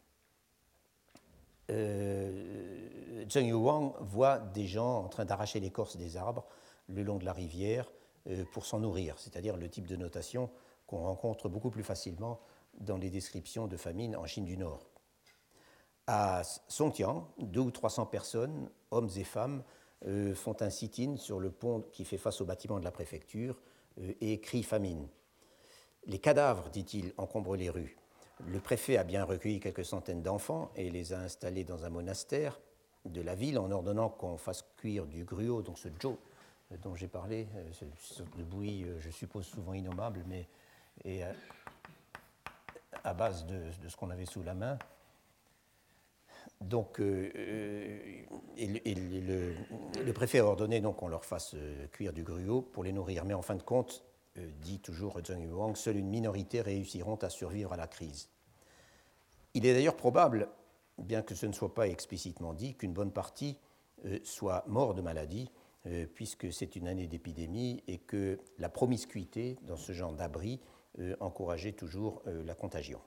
[1.69, 6.45] euh, Zheng Yuwang voit des gens en train d'arracher l'écorce des arbres
[6.87, 7.91] le long de la rivière
[8.27, 10.49] euh, pour s'en nourrir, c'est-à-dire le type de notation
[10.85, 12.39] qu'on rencontre beaucoup plus facilement
[12.79, 14.89] dans les descriptions de famine en Chine du Nord.
[16.05, 19.63] À Songtian, deux ou trois cents personnes, hommes et femmes,
[20.05, 23.59] euh, font un sit-in sur le pont qui fait face au bâtiment de la préfecture
[24.21, 25.07] et crient famine.
[26.05, 27.97] Les cadavres, dit-il, encombrent les rues.
[28.45, 32.59] Le préfet a bien recueilli quelques centaines d'enfants et les a installés dans un monastère
[33.05, 36.19] de la ville en ordonnant qu'on fasse cuire du gruau, donc ce jo
[36.83, 40.47] dont j'ai parlé, euh, cette sorte de bouillie, euh, je suppose souvent innommable, mais
[41.05, 41.31] euh,
[43.03, 44.77] à, base de, ce qu'on avait sous la main.
[46.59, 48.25] Donc, le,
[50.11, 51.55] préfet a ordonné qu'on leur fasse
[51.91, 53.25] cuire du gruau pour les nourrir.
[53.25, 54.06] Mais en fin de compte, euh,
[54.61, 58.29] dit toujours Zheng Yuang, seule une minorité réussiront à survivre à la crise.
[59.53, 60.49] Il est d'ailleurs probable,
[60.97, 63.57] bien que ce ne soit pas explicitement dit, qu'une bonne partie
[64.05, 65.51] euh, soit mort de maladie,
[65.87, 70.59] euh, puisque c'est une année d'épidémie et que la promiscuité dans ce genre d'abri
[71.19, 72.99] encourageait toujours la contagion.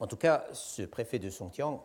[0.00, 1.84] En tout cas, ce préfet de Songtiang,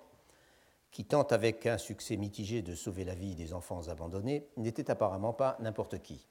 [0.92, 5.34] qui tente avec un succès mitigé de sauver la vie des enfants abandonnés, n'était apparemment
[5.34, 6.26] pas n'importe qui.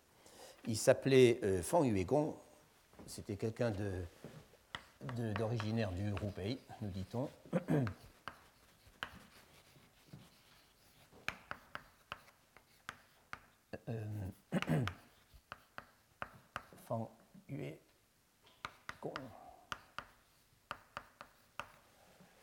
[0.68, 2.35] Il s'appelait euh, Fang Yuegong.
[3.07, 3.72] C'était quelqu'un
[5.38, 7.29] d'originaire du Roupeï, nous dit-on.
[13.88, 14.05] Euh,
[16.88, 17.09] Fang
[17.48, 17.76] Yuegong.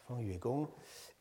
[0.07, 0.69] Fang Yuegong.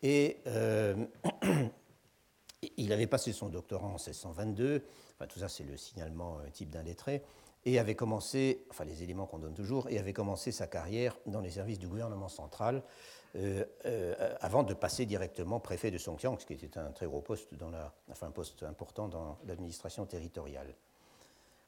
[0.01, 0.95] Et euh,
[2.77, 4.85] il avait passé son doctorat en 1622
[5.27, 7.23] tout ça, c'est le signalement euh, type d'un lettré.
[7.65, 11.41] Et avait commencé, enfin les éléments qu'on donne toujours, et avait commencé sa carrière dans
[11.41, 12.83] les services du gouvernement central
[13.37, 17.21] euh, euh, avant de passer directement préfet de Songjiang, ce qui était un très gros
[17.21, 20.75] poste, dans la, enfin un poste important dans l'administration territoriale.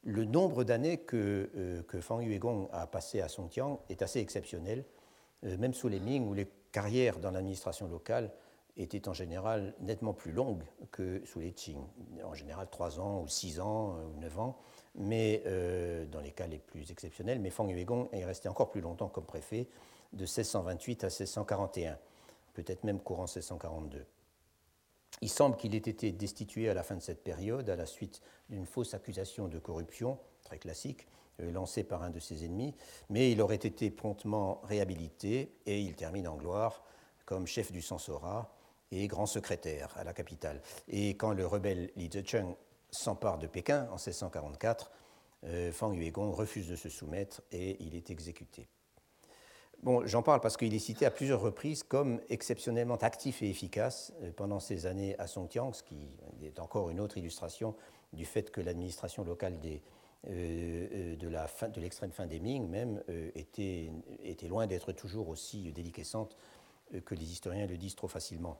[0.02, 4.84] Le nombre d'années que, que Fang Yuegong a passé à Songjiang est assez exceptionnel,
[5.42, 8.30] même sous les Ming, où les carrières dans l'administration locale
[8.76, 11.78] était en général nettement plus longue que sous les Qing,
[12.24, 14.58] en général 3 ans ou 6 ans ou 9 ans,
[14.96, 17.40] mais euh, dans les cas les plus exceptionnels.
[17.40, 19.68] Mais Fang Yuegong est resté encore plus longtemps comme préfet,
[20.12, 21.98] de 1628 à 1641,
[22.54, 24.04] peut-être même courant 1642.
[25.20, 28.20] Il semble qu'il ait été destitué à la fin de cette période à la suite
[28.48, 31.06] d'une fausse accusation de corruption, très classique,
[31.40, 32.74] euh, lancée par un de ses ennemis,
[33.08, 36.82] mais il aurait été promptement réhabilité et il termine en gloire
[37.24, 38.52] comme chef du Sansora
[38.94, 40.60] et grand secrétaire à la capitale.
[40.88, 42.54] Et quand le rebelle Li Zecheng
[42.90, 44.90] s'empare de Pékin en 1644,
[45.44, 48.68] euh, Fang Yuegong refuse de se soumettre et il est exécuté.
[49.82, 54.12] Bon, j'en parle parce qu'il est cité à plusieurs reprises comme exceptionnellement actif et efficace
[54.22, 56.08] euh, pendant ces années à Songjiang, ce qui
[56.42, 57.74] est encore une autre illustration
[58.12, 59.58] du fait que l'administration locale
[60.30, 63.02] euh, de l'extrême fin des Ming même
[63.34, 63.90] était,
[64.22, 66.36] était loin d'être toujours aussi déliquescente
[67.04, 68.58] que les historiens le disent trop facilement.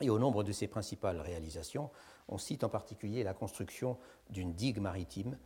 [0.00, 1.90] Et au nombre de ses principales réalisations,
[2.28, 3.98] on cite en particulier la construction
[4.30, 5.36] d'une digue maritime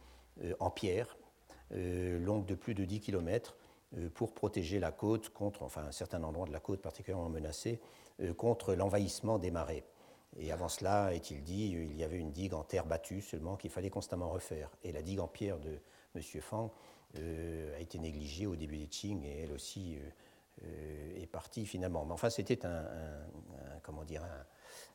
[0.43, 1.17] euh, en pierre,
[1.73, 3.57] euh, longue de plus de 10 km,
[3.97, 7.81] euh, pour protéger la côte contre, enfin un certain endroit de la côte particulièrement menacé,
[8.37, 9.83] contre l'envahissement des marais.
[10.39, 13.71] Et avant cela, est-il dit, il y avait une digue en terre battue seulement qu'il
[13.71, 14.71] fallait constamment refaire.
[14.85, 15.81] Et la digue en pierre de
[16.15, 16.23] M.
[16.41, 16.73] Fang
[17.17, 19.99] a été négligée au début des Qing et elle aussi
[20.63, 22.05] est parti finalement.
[22.05, 22.85] Mais enfin, c'était un,
[23.83, 24.23] comment dire,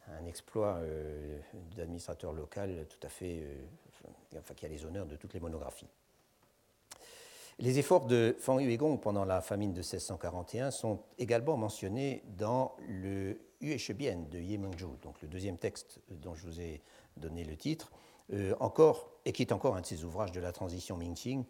[0.08, 1.39] un, exploit euh,
[1.76, 5.88] d'administrateur local tout à fait, euh, enfin, qui a les honneurs de toutes les monographies.
[7.60, 13.39] Les efforts de Fang Yuegong pendant la famine de 1641 sont également mentionnés dans le
[13.62, 16.82] Yueshebien de Ye Mengzhu, donc le deuxième texte dont je vous ai
[17.17, 17.91] donné le titre,
[18.62, 21.43] encore, et qui est encore un de ses ouvrages de la transition Ming-Qing,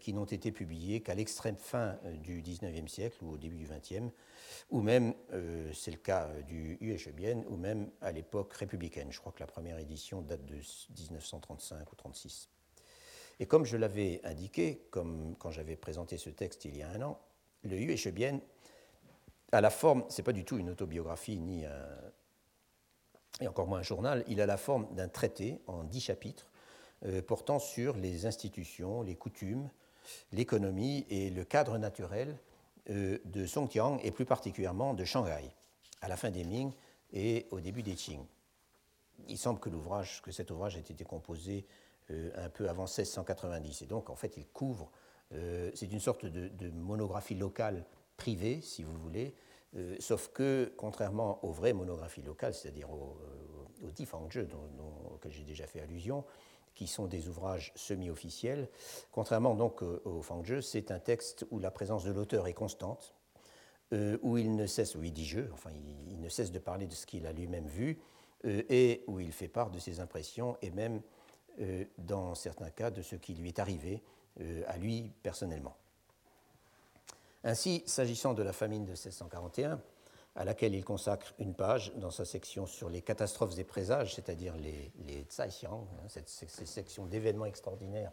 [0.00, 4.12] qui n'ont été publiés qu'à l'extrême fin du XIXe siècle ou au début du XXe,
[4.70, 5.14] ou même,
[5.74, 9.10] c'est le cas du UHBN, ou même à l'époque républicaine.
[9.10, 12.48] Je crois que la première édition date de 1935 ou 36.
[13.40, 17.02] Et comme je l'avais indiqué, comme quand j'avais présenté ce texte il y a un
[17.02, 17.20] an,
[17.64, 18.40] le UHBN
[19.52, 21.64] a la forme, c'est pas du tout une autobiographie ni
[23.46, 26.57] encore moins un journal, il a la forme d'un traité en dix chapitres euh,
[27.26, 29.68] portant sur les institutions, les coutumes,
[30.32, 32.36] l'économie et le cadre naturel
[32.90, 35.50] euh, de Songjiang et plus particulièrement de Shanghai,
[36.00, 36.72] à la fin des Ming
[37.12, 38.24] et au début des Qing.
[39.28, 39.70] Il semble que,
[40.30, 41.66] cet ouvrage ait été composé
[42.10, 44.90] euh, un peu avant 1690 et donc en fait il couvre,
[45.74, 47.84] c'est une sorte de, monographie locale
[48.16, 49.34] privée, si vous voulez,
[49.76, 55.66] euh, sauf que, contrairement aux vraies monographies locales, c'est-à-dire euh, aux Difangzhe, dont, j'ai déjà
[55.66, 56.24] fait allusion,
[56.78, 58.68] qui sont des ouvrages semi-officiels,
[59.10, 63.14] contrairement donc euh, aux Fangzhe, c'est un texte où la présence de l'auteur est constante,
[64.22, 65.70] où il ne cesse, où il dit je, enfin
[66.10, 67.98] il, ne cesse de parler de ce qu'il a lui-même vu,
[68.44, 71.00] et où il fait part de ses impressions et même,
[71.96, 74.02] dans certains cas, de ce qui lui est arrivé
[74.66, 75.74] à lui personnellement.
[77.44, 79.80] Ainsi, s'agissant de la famine de 1641,
[80.38, 84.56] à laquelle il consacre une page dans sa section sur les catastrophes et présages, c'est-à-dire
[84.56, 88.12] les, les Xiang, hein, cette, ces sections d'événements extraordinaires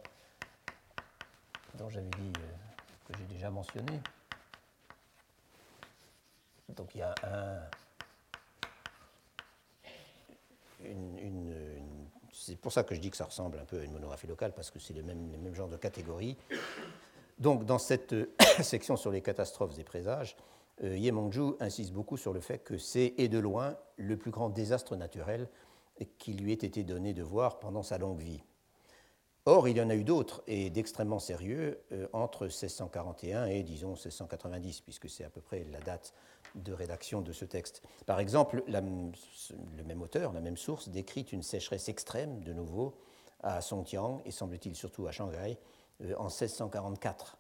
[1.76, 4.02] dont j'avais dit euh, que j'ai déjà mentionné.
[6.70, 7.60] Donc il y a un,
[10.84, 11.54] une,
[12.34, 14.54] c'est pour ça que je dis que ça ressemble un peu à une monographie locale,
[14.54, 16.38] parce que c'est le même, le même genre de catégorie.
[17.38, 18.34] Donc, dans cette euh,
[18.64, 20.36] section sur les catastrophes et présages,
[20.84, 24.32] euh, Ye Mengzhu insiste beaucoup sur le fait que c'est, et de loin, le plus
[24.32, 25.50] grand désastre naturel
[26.18, 28.44] qui lui ait été donné de voir pendant sa longue vie.
[29.46, 33.92] Or, il y en a eu d'autres, et d'extrêmement sérieux, euh, entre 1641 et, disons,
[33.92, 36.14] 1690, puisque c'est à peu près la date
[36.56, 37.84] de rédaction de ce texte.
[38.06, 42.96] Par exemple, le même auteur, la même source, décrit une sécheresse extrême, de nouveau,
[43.44, 45.60] à Songjiang, et semble-t-il surtout à Shanghai,
[46.02, 47.38] euh, en 1644,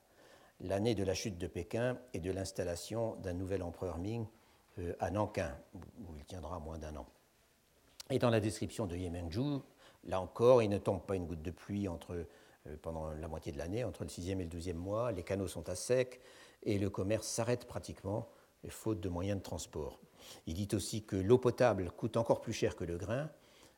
[0.61, 4.25] l'année de la chute de Pékin et de l'installation d'un nouvel empereur Ming
[4.79, 7.05] euh, à Nankin, où il tiendra moins d'un an.
[8.09, 9.59] Et dans la description de Yemengju,
[10.05, 12.13] là encore, il ne tombe pas une goutte de pluie entre,
[12.67, 15.47] euh, pendant la moitié de l'année, entre le 6e et le 12e mois, les canaux
[15.47, 16.21] sont à sec
[16.63, 18.27] et le commerce s'arrête pratiquement,
[18.69, 19.99] faute de moyens de transport.
[20.47, 23.29] Il dit aussi que l'eau potable coûte encore plus cher que le grain,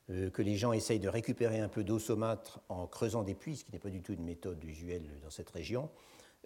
[0.10, 3.58] euh, que les gens essayent de récupérer un peu d'eau saumâtre en creusant des puits,
[3.58, 5.90] ce qui n'est pas du tout une méthode usuelle dans cette région.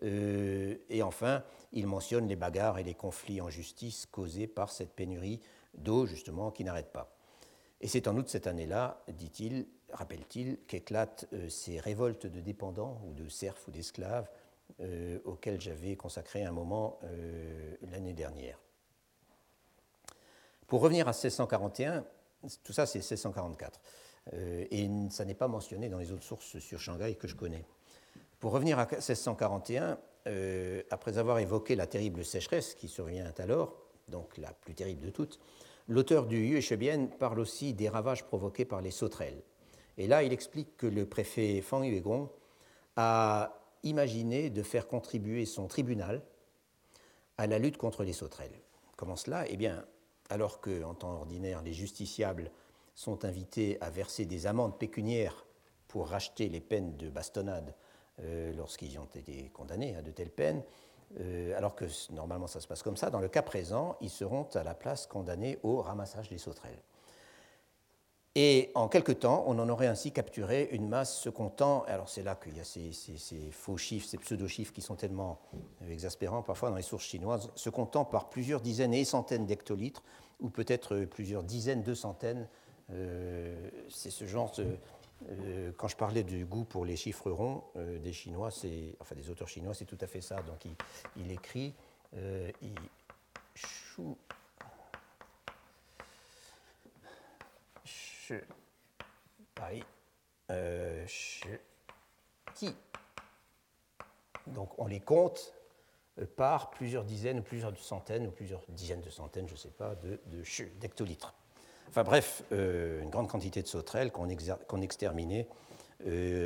[0.04, 4.94] Euh, et enfin, il mentionne les bagarres et les conflits en justice causés par cette
[4.94, 5.42] pénurie
[5.76, 7.16] d'eau, justement, qui n'arrête pas.
[7.82, 13.14] Et c'est en outre cette année-là, dit-il, rappelle-t-il, qu'éclatent euh, ces révoltes de dépendants ou
[13.14, 14.30] de serfs ou d'esclaves
[15.26, 16.98] auxquelles j'avais consacré un moment
[17.92, 18.58] l'année dernière.
[20.66, 22.06] Pour revenir à 1641,
[22.64, 23.80] tout ça, c'est 1644.
[24.34, 27.66] Euh, et ça n'est pas mentionné dans les autres sources sur Shanghai que je connais.
[28.42, 33.76] Pour revenir à 1641, euh, après avoir évoqué la terrible sécheresse qui survient alors,
[34.08, 35.40] donc la plus terrible de toutes,
[35.88, 39.44] l'auteur du Yue parle aussi des ravages provoqués par les sauterelles.
[40.00, 42.30] Et là, il explique que le préfet Fang Yuegong
[42.96, 46.24] a imaginé de faire contribuer son tribunal
[47.38, 48.60] à la lutte contre les sauterelles.
[48.98, 49.48] Comment cela?
[49.50, 49.86] Eh bien,
[50.30, 52.50] alors qu'en temps ordinaire, les justiciables
[52.96, 55.46] sont invités à verser des amendes pécuniaires
[55.88, 57.76] pour racheter les peines de bastonnade
[58.56, 60.64] lorsqu'ils ont été condamnés à de telles peines,
[61.20, 64.48] euh, alors que normalement ça se passe comme ça, dans le cas présent, ils seront
[64.54, 66.82] à la place condamnés au ramassage des sauterelles.
[68.36, 72.24] Et en quelque temps, on en aurait ainsi capturé une masse se comptant, alors c'est
[72.24, 72.94] là qu'il y a ces,
[73.52, 75.42] faux chiffres, ces pseudo-chiffres qui sont tellement
[75.90, 80.02] exaspérants parfois dans les sources chinoises, se comptant par plusieurs dizaines et centaines d'hectolitres,
[80.40, 82.48] ou peut-être plusieurs dizaines de centaines.
[82.92, 84.78] Euh, c'est ce genre de,
[85.30, 88.50] euh, quand je parlais du goût pour les chiffres ronds euh, des Chinois,
[89.00, 90.42] enfin des auteurs chinois, c'est tout à fait ça.
[90.42, 90.66] Donc
[91.16, 91.74] il, écrit,
[92.14, 92.76] il,
[93.56, 94.18] chou,
[100.50, 101.12] euh.
[104.48, 105.54] Donc on les compte
[106.20, 109.96] euh, par plusieurs dizaines, plusieurs centaines, ou plusieurs dizaines de centaines, je ne sais pas,
[109.96, 110.20] de,
[110.80, 111.34] d'hectolitres.
[111.92, 115.48] Enfin bref, euh, une grande quantité de sauterelles qu'on, exterminait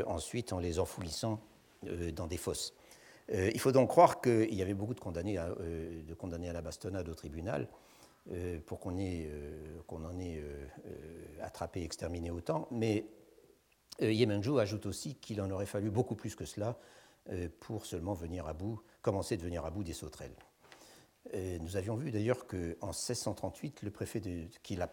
[0.05, 1.39] ensuite en les enfoulissant
[2.13, 2.73] dans des fosses.
[3.29, 7.69] il faut donc croire qu'il y avait beaucoup de condamnés à la bastonnade au tribunal,
[8.31, 10.67] euh, pour qu'on euh, en ait euh,
[11.43, 12.67] attrapé et exterminé autant.
[12.71, 13.05] Mais
[14.01, 16.77] Yemenju ajoute aussi qu'il en aurait fallu beaucoup plus que cela
[17.59, 20.35] pour seulement venir à bout, commencer de venir à bout des sauterelles.
[21.33, 24.21] Nous avions vu d'ailleurs qu'en 1638, le préfet,
[24.63, 24.89] qui la,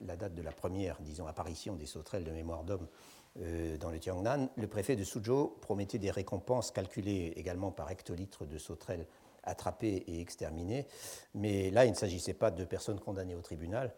[0.00, 2.88] la date de la première, apparition des sauterelles de mémoire d'homme
[3.78, 8.58] dans le Tiangnan, le préfet de Suzhou promettait des récompenses calculées également par hectolitre de
[8.58, 9.06] sauterelles
[9.44, 10.86] attrapées et exterminées.
[11.34, 13.94] Mais là, il ne s'agissait pas de personnes condamnées au tribunal,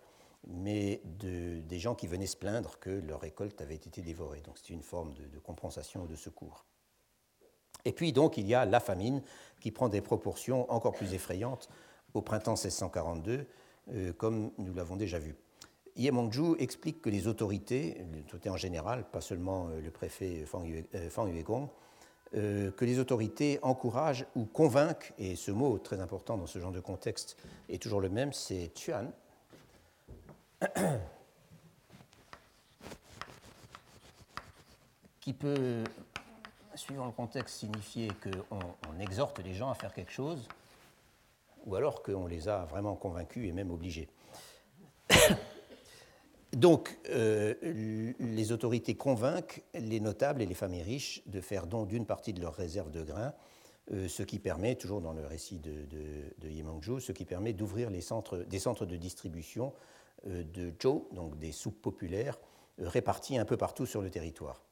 [0.47, 4.41] mais de, des gens qui venaient se plaindre que leur récolte avait été dévorée.
[4.41, 6.65] Donc c'est une forme de, compensation ou de secours.
[7.85, 9.23] Et puis donc il y a la famine
[9.61, 11.69] qui prend des proportions encore plus effrayantes
[12.15, 13.47] au printemps 1642,
[13.93, 15.35] euh, comme nous l'avons déjà vu.
[15.97, 20.45] Ye Mongju explique que les autorités, les autorités en général, pas seulement euh, le préfet
[20.47, 20.65] Fang
[21.27, 21.69] Yuegong,
[22.35, 26.73] euh, que les autorités encouragent ou convainquent, et ce mot très important dans ce genre
[26.73, 27.37] de contexte
[27.69, 29.13] est toujours le même, c'est tuan,
[35.21, 35.85] qui peut,
[36.75, 38.59] suivant le contexte, signifier qu'on
[38.91, 40.49] on exhorte les gens à faire quelque chose,
[41.67, 44.09] ou alors qu'on les a vraiment convaincus et même obligés.
[46.53, 52.05] Donc, euh, les autorités convainquent les notables et les familles riches de faire don d'une
[52.05, 53.33] partie de leurs réserves de grains,
[53.91, 58.01] euh, ce qui permet, toujours dans le récit de, de, ce qui permet d'ouvrir des
[58.03, 59.73] centres de distribution
[60.27, 62.39] euh, de Zhou, donc des soupes populaires,
[62.79, 64.63] réparties un peu partout sur le territoire.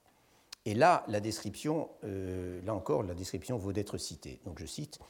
[0.71, 4.39] Et là, la description, là encore, la description vaut d'être citée.
[4.45, 5.01] Donc je cite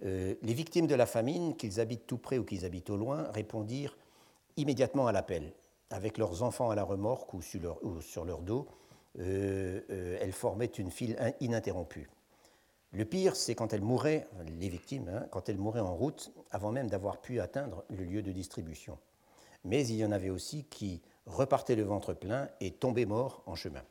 [0.00, 3.98] Les victimes de la famine, qu'ils habitent tout près ou qu'ils habitent au loin, répondirent
[4.56, 5.52] immédiatement à l'appel
[5.90, 8.66] avec leurs enfants à la remorque ou sur leur, dos,
[9.18, 12.08] euh, euh, elles formaient une file ininterrompue.
[12.92, 14.26] Le pire, c'est quand elles mouraient,
[14.58, 18.22] les victimes, hein, quand elles mouraient en route, avant même d'avoir pu atteindre le lieu
[18.22, 18.98] de distribution.
[19.64, 23.54] Mais il y en avait aussi qui repartaient le ventre plein et tombaient morts en
[23.54, 23.82] chemin.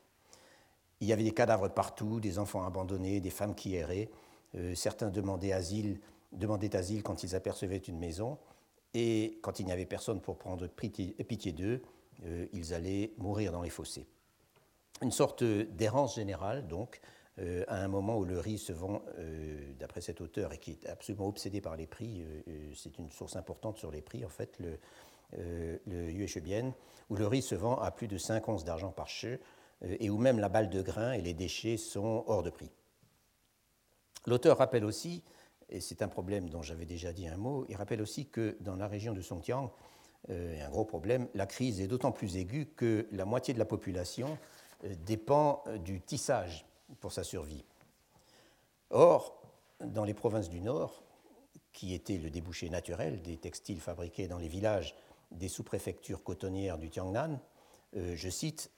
[1.02, 4.10] Il y avait des cadavres partout, des enfants abandonnés, des femmes qui erraient.
[4.56, 6.00] Euh, certains demandaient asile,
[6.32, 8.38] demandaient asile quand ils apercevaient une maison.
[8.94, 11.82] Et quand il n'y avait personne pour prendre pitié d'eux,
[12.26, 14.08] euh, ils allaient mourir dans les fossés.
[15.02, 17.00] Une sorte d'errance générale, donc,
[17.38, 19.02] euh, à un moment où le riz se vend,
[19.80, 22.26] d'après cet auteur, et qui est absolument obsédé par les prix,
[22.76, 24.78] c'est une source importante sur les prix, en fait, le,
[25.88, 26.74] le Bien,
[27.10, 29.40] où le riz se vend à plus de 5 onces d'argent par cheveu,
[29.82, 32.72] et où même la balle de grain et les déchets sont hors de prix.
[34.26, 35.24] L'auteur rappelle aussi
[35.70, 38.76] et c'est un problème dont j'avais déjà dit un mot, il rappelle aussi que dans
[38.76, 39.72] la région de Songjiang,
[40.30, 43.66] euh, un gros problème, la crise est d'autant plus aiguë que la moitié de la
[43.66, 44.38] population
[44.84, 46.66] euh, dépend euh, du tissage
[47.00, 47.64] pour sa survie.
[48.90, 49.42] Or,
[49.80, 51.04] dans les provinces du Nord,
[51.72, 54.96] qui étaient le débouché naturel des textiles fabriqués dans les villages
[55.32, 57.40] des sous-préfectures cotonnières du Tiangnan,
[57.94, 58.72] je cite,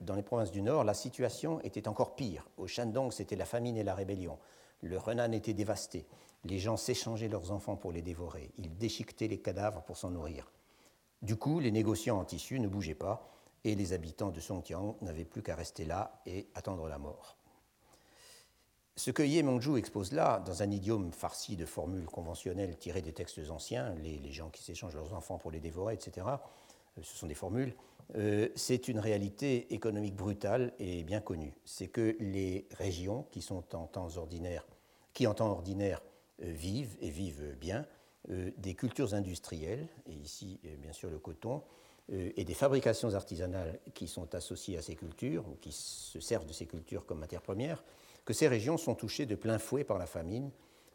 [0.00, 2.48] dans les provinces du Nord, la situation était encore pire.
[2.56, 4.38] Au Shandong, c'était la famine et la rébellion.
[4.82, 6.06] Le Renan était dévasté.
[6.44, 8.50] Les gens s'échangeaient leurs enfants pour les dévorer.
[8.58, 10.50] Ils déchiquetaient les cadavres pour s'en nourrir.
[11.22, 13.28] Du coup, les négociants en tissu ne bougeaient pas
[13.64, 17.36] et les habitants de Songjiang n'avaient plus qu'à rester là et attendre la mort.
[18.94, 23.12] Ce que Ye Mengzhu expose là, dans un idiome farci de formules conventionnelles tirées des
[23.12, 27.28] textes anciens, les, gens qui s'échangent leurs enfants pour les dévorer, etc., euh, ce sont
[27.28, 27.74] des formules,
[28.16, 31.54] euh, c'est une réalité économique brutale et bien connue.
[31.64, 34.66] C'est que les régions qui sont en temps ordinaire,
[35.12, 36.02] qui en temps ordinaire
[36.42, 37.86] euh, vivent et vivent bien
[38.30, 41.62] euh, des cultures industrielles, et ici bien sûr le coton,
[42.10, 46.54] et des fabrications artisanales qui sont associées à ces cultures, ou qui se servent de
[46.54, 47.84] ces cultures comme matière première,
[48.24, 50.50] que ces régions sont touchées de plein fouet par la famine,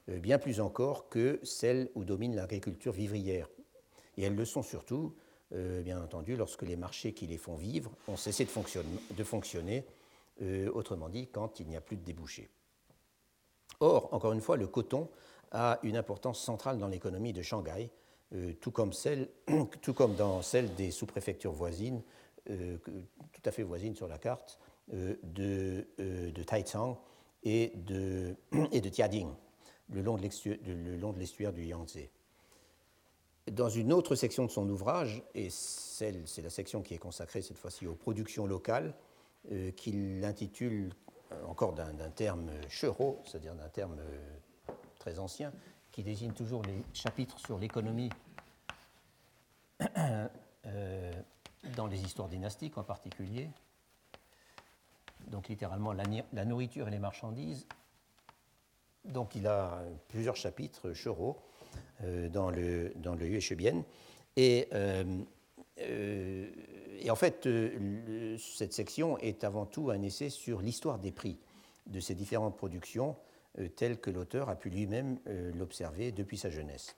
[0.08, 3.48] bien plus encore que celles où domine l'agriculture vivrière.
[4.18, 5.14] Et elles le sont surtout
[5.54, 9.86] bien entendu, lorsque les marchés qui les font vivre ont cessé de, fonctionner,
[10.42, 12.50] euh, autrement dit, quand il n'y a plus de débouchés.
[13.80, 15.10] Or, encore une fois, le coton
[15.52, 17.92] a une importance centrale dans l'économie de Shanghai,
[18.34, 18.92] euh, tout, comme
[20.18, 22.02] dans celle des sous-préfectures voisines,
[22.46, 24.60] tout à fait voisines sur la carte,
[24.92, 26.44] de, de
[27.44, 28.36] et de,
[28.72, 29.30] et de Tiading,
[29.90, 32.10] le long de l'estuaire du Yangtze.
[33.52, 37.58] Dans une autre section de son ouvrage, et c'est la section qui est consacrée cette
[37.58, 38.94] fois-ci aux productions locales,
[39.52, 40.94] euh, qu'il intitule
[41.34, 45.52] euh, encore d'un terme chereau, c'est-à-dire d'un terme euh, très ancien,
[45.92, 48.10] qui désigne toujours les chapitres sur l'économie
[51.76, 53.50] dans les histoires dynastiques en particulier.
[55.28, 57.68] Donc littéralement la, nourriture et les marchandises.
[59.04, 61.53] Donc il a plusieurs chapitres chereaux euh,
[62.30, 63.26] dans le, dans le
[64.36, 65.04] Et, euh,
[65.80, 66.50] euh,
[67.00, 67.48] et en fait,
[68.38, 71.38] cette section est avant tout un essai sur l'histoire des prix
[71.88, 73.16] de ces différentes productions
[73.76, 75.20] telles que l'auteur a pu lui-même
[75.54, 76.96] l'observer depuis sa jeunesse.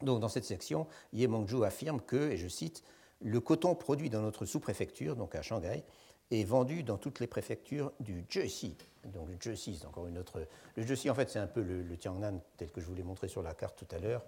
[0.00, 2.82] Donc dans cette section, Ye Mongju affirme que, et je cite,
[3.20, 5.84] le coton produit dans notre sous-préfecture, donc à Shanghai,
[6.30, 8.74] est vendu dans toutes les préfectures du Jersey.
[9.04, 10.46] Donc le Jersey, c'est encore une autre.
[10.76, 13.28] Le Jersey, en fait, c'est un peu le, Tiangnan tel que je vous l'ai montré
[13.28, 14.22] sur la carte tout à l'heure.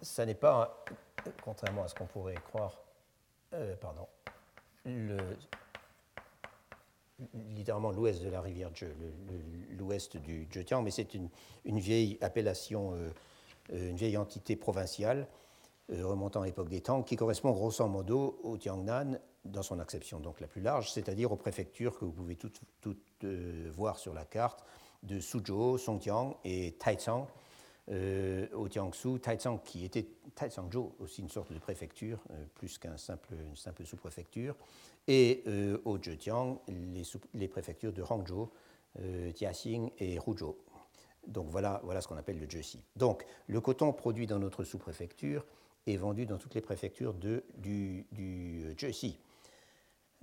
[0.00, 0.84] Ça n'est pas,
[1.44, 2.80] contrairement à ce qu'on pourrait croire,
[3.52, 4.06] euh, pardon,
[7.54, 8.86] littéralement l'ouest de la rivière Je,
[9.78, 11.28] l'ouest du Zhejiang, mais c'est une,
[11.78, 13.10] vieille appellation, euh,
[13.72, 15.28] euh, une vieille entité provinciale
[15.88, 20.40] remontant à l'époque des Tang, qui correspond grosso modo au Tiangnan dans son acception donc
[20.40, 22.60] la plus large, c'est-à-dire aux préfectures que vous pouvez toutes,
[23.24, 24.64] euh, voir sur la carte
[25.02, 27.26] de Suzhou, Songjiang et Taizang,
[27.90, 32.96] euh, au Jiangsu, Taizang qui était Taizangzhou, aussi une sorte de préfecture, euh, plus qu'une
[32.96, 34.54] simple, simple sous-préfecture,
[35.08, 35.42] et
[35.84, 36.60] au Zhejiang,
[37.34, 38.48] les, préfectures de Hangzhou,
[39.34, 40.56] Jiaxing et Huzhou.
[41.26, 42.80] Donc voilà, voilà ce qu'on appelle le Jeshi.
[42.94, 45.44] Donc le coton produit dans notre sous-préfecture
[45.88, 49.18] est vendu dans toutes les préfectures de, du, du Jeshi.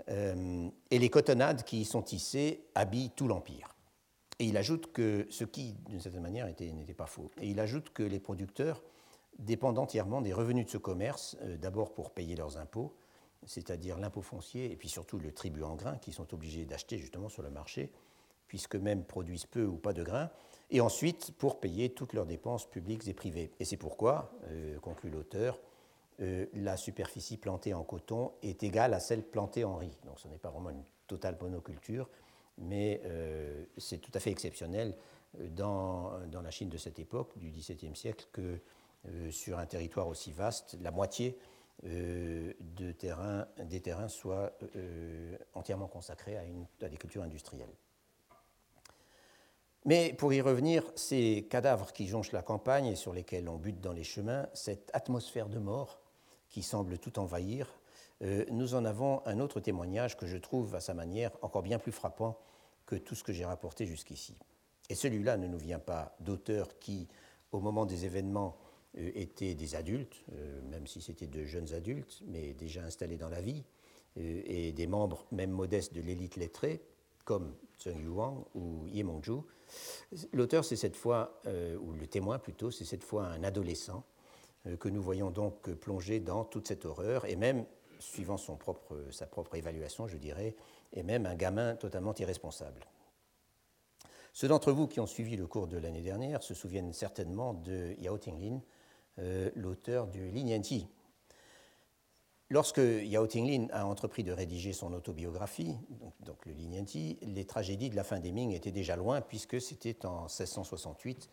[0.08, 3.76] Euh, et les cotonnades qui y sont tissées habillent tout l'Empire.
[4.40, 7.92] Et il ajoute que, ce qui, d'une certaine manière, n'était pas faux, et il ajoute
[7.92, 8.82] que les producteurs
[9.38, 12.96] dépendent entièrement des revenus de ce commerce, euh, d'abord pour payer leurs impôts,
[13.46, 17.30] c'est-à-dire l'impôt foncier, et puis surtout le tribut en grains qu'ils sont obligés d'acheter justement
[17.30, 17.92] sur le marché,
[18.48, 20.30] puisque même produisent peu ou pas de grains,
[20.72, 23.52] et ensuite pour payer toutes leurs dépenses publiques et privées.
[23.60, 25.60] Et c'est pourquoi, euh, conclut l'auteur,
[26.22, 29.98] euh, la superficie plantée en coton est égale à celle plantée en riz.
[30.06, 32.10] Donc ce n'est pas vraiment une totale monoculture,
[32.58, 34.96] mais euh, c'est tout à fait exceptionnel
[35.40, 38.60] euh, dans, la Chine de cette époque, du XVIIe siècle, que
[39.30, 41.38] sur un territoire aussi vaste, la moitié
[41.84, 43.48] des terrains
[44.10, 44.52] soit
[45.54, 47.74] entièrement consacrés à, une, à des cultures industrielles.
[49.86, 53.80] Mais pour y revenir, ces cadavres qui jonchent la campagne et sur lesquels on bute
[53.80, 55.99] dans les chemins, cette atmosphère de mort
[56.50, 57.80] qui semble tout envahir,
[58.22, 61.80] euh, nous en avons un autre témoignage que je trouve à sa manière encore bien
[61.80, 62.38] plus frappant
[62.86, 64.36] que tout ce que j'ai rapporté jusqu'ici.
[64.90, 67.08] Et celui-là ne nous vient pas d'auteurs qui,
[67.52, 68.58] au moment des événements,
[68.98, 73.30] euh, étaient des adultes, euh, même si c'était de jeunes adultes, mais déjà installés dans
[73.30, 73.64] la vie,
[74.16, 76.82] et des membres même modestes de l'élite lettrée,
[77.24, 79.42] comme Zheng Yuang ou Ye Mongzhu.
[80.34, 84.04] L'auteur, c'est cette fois, ou le témoin plutôt, c'est cette fois un adolescent
[84.80, 87.66] que nous voyons donc plonger dans toute cette horreur, et même,
[88.00, 90.56] suivant sa propre évaluation, je dirais,
[90.94, 92.86] et même un gamin totalement irresponsable.
[94.34, 97.96] Ceux d'entre vous qui ont suivi le cours de l'année dernière se souviennent certainement de
[98.00, 98.62] Yao Tinglin,
[99.20, 100.88] euh, l'auteur du Lin Yanti.
[102.50, 105.78] Lorsque Yao Tinglin a entrepris de rédiger son autobiographie,
[106.22, 109.60] donc, le Lin Yanti, les tragédies de la fin des Ming étaient déjà loin, puisque
[109.62, 111.30] c'était en 1668,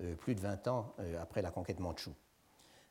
[0.00, 2.14] euh, plus de 20 ans après la conquête mandchoue.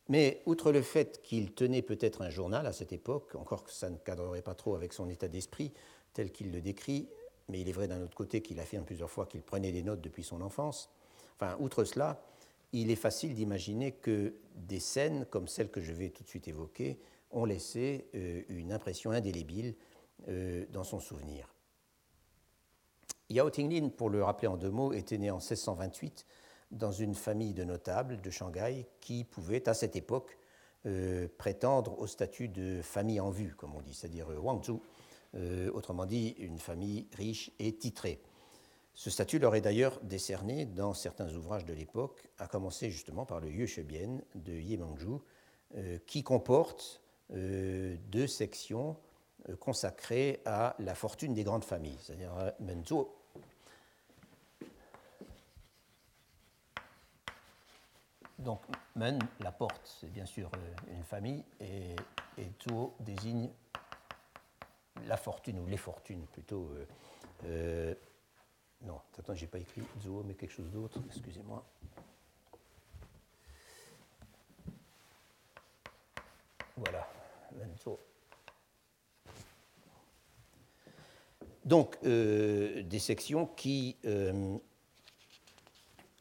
[0.09, 3.89] Mais outre le fait qu'il tenait peut-être un journal à cette époque, encore que ça
[3.89, 5.71] ne cadrerait pas trop avec son état d'esprit
[6.13, 7.07] tel qu'il le décrit,
[7.47, 10.01] mais il est vrai d'un autre côté qu'il affirme plusieurs fois qu'il prenait des notes
[10.01, 10.89] depuis son enfance,
[11.35, 12.21] enfin, outre cela,
[12.73, 16.47] il est facile d'imaginer que des scènes comme celles que je vais tout de suite
[16.47, 16.99] évoquer
[17.31, 19.75] ont laissé euh, une impression indélébile
[20.27, 21.53] euh, dans son souvenir.
[23.29, 26.25] Yao Tinglin, pour le rappeler en deux mots, était né en 1628
[26.71, 30.37] dans une famille de notables de Shanghai qui pouvaient, à cette époque,
[30.85, 34.81] euh, prétendre au statut de famille en vue, comme on dit, c'est-à-dire euh, Wangzhou,
[35.35, 38.21] euh, autrement dit une famille riche et titrée.
[38.93, 43.39] Ce statut leur est d'ailleurs décerné dans certains ouvrages de l'époque, à commencer justement par
[43.39, 45.19] le Yue Shebien de Ye Mangzhu,
[46.07, 46.99] qui comporte
[47.29, 48.97] deux sections
[49.59, 53.07] consacrées à la fortune des grandes familles, c'est-à-dire Menzhou
[58.39, 58.61] Donc,
[58.95, 61.93] men, la porte, c'est bien sûr euh, une famille, et,
[62.37, 62.49] et
[63.01, 63.49] désigne
[65.05, 66.69] la fortune, ou les fortunes plutôt.
[66.71, 66.85] Euh,
[67.45, 67.95] euh,
[68.83, 71.65] non, attends, j'ai pas écrit Zuo, mais quelque chose d'autre, excusez-moi.
[76.77, 77.09] Voilà,
[77.57, 77.99] Menzo.
[81.65, 83.97] Donc, des sections qui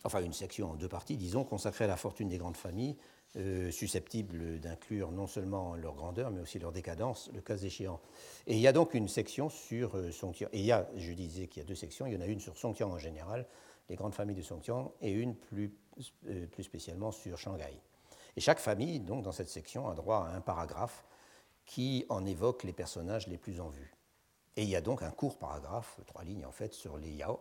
[0.04, 2.96] enfin une section en deux parties, disons, consacrée à la fortune des grandes familles,
[3.36, 8.00] euh, susceptibles d'inclure non seulement leur grandeur, mais aussi leur décadence, le cas échéant.
[8.46, 10.48] Et il y a donc une section sur euh, Songtian.
[10.52, 12.26] Et il y a, je disais qu'il y a deux sections, il y en a
[12.26, 13.46] une sur Songtian en général,
[13.90, 15.74] les grandes familles de Songtian, et une plus,
[16.28, 17.78] euh, plus spécialement sur Shanghai.
[18.36, 21.04] Et chaque famille, donc, dans cette section, a droit à un paragraphe
[21.66, 23.92] qui en évoque les personnages les plus en vue.
[24.56, 27.40] Et il y a donc un court paragraphe, trois lignes en fait, sur les Yao,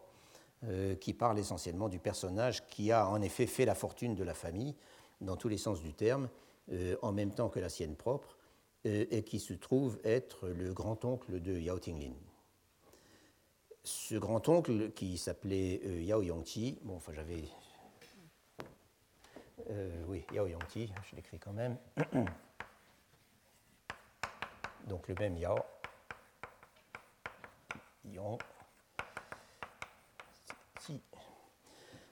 [1.00, 4.76] qui parle essentiellement du personnage qui a en effet fait la fortune de la famille,
[5.22, 6.30] dans tous les sens du terme,
[7.02, 8.38] en même temps que la sienne propre,
[8.84, 12.14] et qui se trouve être le grand-oncle de Yao Tinglin.
[13.84, 17.44] Ce grand-oncle, qui s'appelait Yao Yongqi, bon, enfin j'avais
[19.70, 21.78] euh, oui, Yao Yongti, je l'écris quand même.
[24.88, 25.58] Donc le même Yao.
[28.06, 28.40] Yong.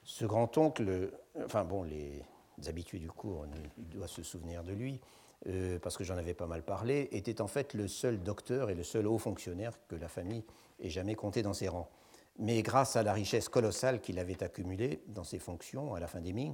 [0.07, 1.11] Ce grand-oncle,
[1.43, 2.21] enfin bon, les,
[2.67, 5.01] habitués du cours doivent se souvenir de lui,
[5.47, 8.75] euh, parce que j'en avais pas mal parlé, était en fait le seul docteur et
[8.75, 10.43] le seul haut fonctionnaire que la famille
[10.79, 11.89] ait jamais compté dans ses rangs.
[12.37, 16.21] Mais grâce à la richesse colossale qu'il avait accumulée dans ses fonctions à la fin
[16.21, 16.53] des Ming,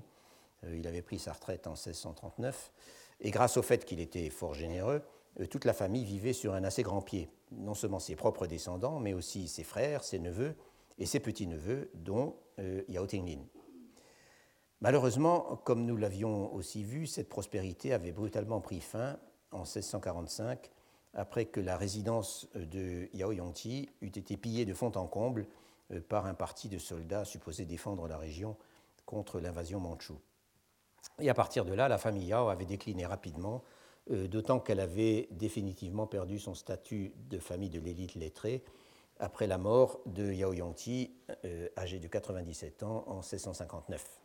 [0.64, 2.72] euh, il avait pris sa retraite en 1639,
[3.20, 5.02] et grâce au fait qu'il était fort généreux,
[5.42, 9.02] euh, toute la famille vivait sur un assez grand pied, non seulement ses propres descendants,
[9.02, 10.56] mais aussi ses frères, ses neveux
[11.00, 12.36] et ses petits-neveux, dont
[12.88, 13.42] Yao Tinglin.
[14.82, 19.18] Malheureusement, comme nous l'avions aussi vu, cette prospérité avait brutalement pris fin
[19.52, 20.72] en 1645,
[21.14, 25.46] après que la résidence de Yao Yongti eût été pillée de fond en comble
[26.08, 28.56] par un parti de soldats supposés défendre la région
[29.06, 30.20] contre l'invasion mandchoue.
[31.20, 33.64] Et à partir de là, la famille Yao avait décliné rapidement,
[34.10, 38.64] euh, d'autant qu'elle avait définitivement perdu son statut de famille de l'élite lettrée
[39.22, 41.12] après la mort de Yao Yongti,
[41.46, 44.20] euh, âgé de 97 ans, en 1659.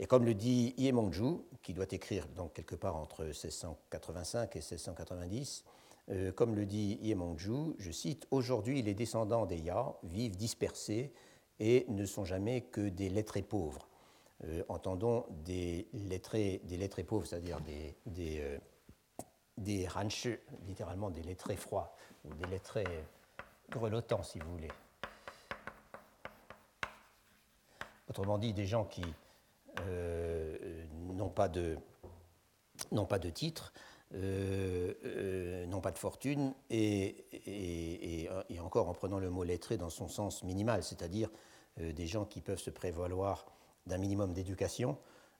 [0.00, 4.58] Et comme le dit Ye Mongju, qui doit écrire donc quelque part entre 1685 et
[4.58, 5.64] 1690,
[6.10, 11.12] euh, comme le dit Ye Mongju, je cite Aujourd'hui, les descendants des Yao vivent dispersés
[11.60, 13.88] et ne sont jamais que des lettrés pauvres
[14.44, 18.58] euh, entendons des lettrés, des lettrés pauvres, c'est-à-dire des, des,
[19.56, 19.86] des
[20.66, 21.94] littéralement des lettrés froids,
[22.24, 23.04] ou des lettrés
[23.72, 24.70] grelottants, si vous voulez.
[28.08, 29.04] Autrement dit, des gens qui
[29.80, 31.78] euh, n'ont pas de
[32.90, 33.72] n'ont pas de titre,
[34.12, 38.28] n'ont pas de fortune, et,
[38.60, 41.30] encore en prenant le mot lettré dans son sens minimal, c'est-à-dire
[41.78, 43.46] des gens qui peuvent se prévaloir
[43.86, 44.98] d'un minimum d'éducation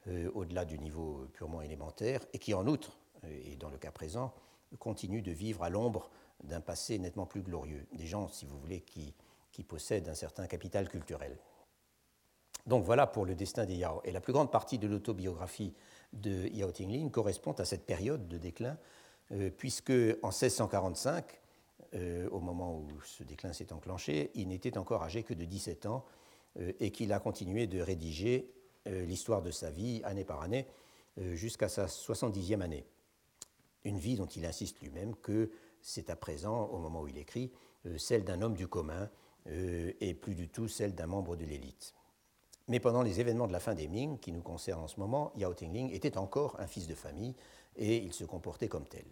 [0.09, 3.93] euh, au-delà du niveau purement élémentaire et qui en outre, euh, et dans le cas
[3.93, 4.35] présent,
[4.81, 6.11] continuent de vivre à l'ombre
[6.43, 9.15] d'un passé nettement plus glorieux, des gens, si vous voulez, qui,
[9.65, 11.39] possèdent un certain capital culturel.
[12.67, 14.01] Donc voilà pour le destin des Yao.
[14.05, 15.73] Et la plus grande partie de l'autobiographie
[16.13, 18.77] de Yao Tinglin correspond à cette période de déclin,
[19.31, 21.39] euh, puisque en 1645,
[22.31, 26.07] au moment où ce déclin s'est enclenché, il n'était encore âgé que de 17 ans
[26.59, 28.53] euh, et qu'il a continué de rédiger
[28.87, 30.67] euh, l'histoire de sa vie année par année
[31.19, 32.85] euh, jusqu'à sa 70e année.
[33.85, 35.51] Une vie dont il insiste lui-même que
[35.83, 37.53] c'est à présent, au moment où il écrit,
[37.99, 39.11] celle d'un homme du commun
[39.47, 41.95] et plus du tout celle d'un membre de l'élite.
[42.69, 45.33] Mais pendant les événements de la fin des Ming, qui nous concernent en ce moment,
[45.37, 47.35] Yao Tingling était encore un fils de famille
[47.77, 49.05] et il se comportait comme tel.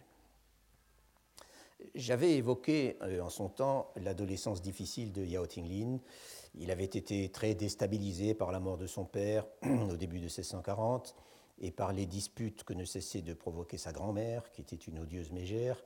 [1.95, 5.99] J'avais évoqué en son temps l'adolescence difficile de Yao Tinglin
[6.55, 9.47] il avait été très déstabilisé par la mort de son père
[9.91, 11.15] au début de 1640
[11.61, 15.31] et par les disputes que ne cessait de provoquer sa grand-mère, qui était une odieuse
[15.31, 15.83] mégère.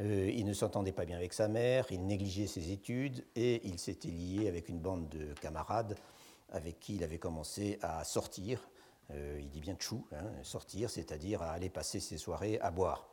[0.00, 3.78] Euh, il ne s'entendait pas bien avec sa mère, il négligeait ses études et il
[3.78, 5.96] s'était lié avec une bande de camarades
[6.50, 8.68] avec qui il avait commencé à sortir.
[9.10, 13.08] Euh, il dit bien chou, hein, sortir, c'est-à-dire à aller passer ses soirées à boire.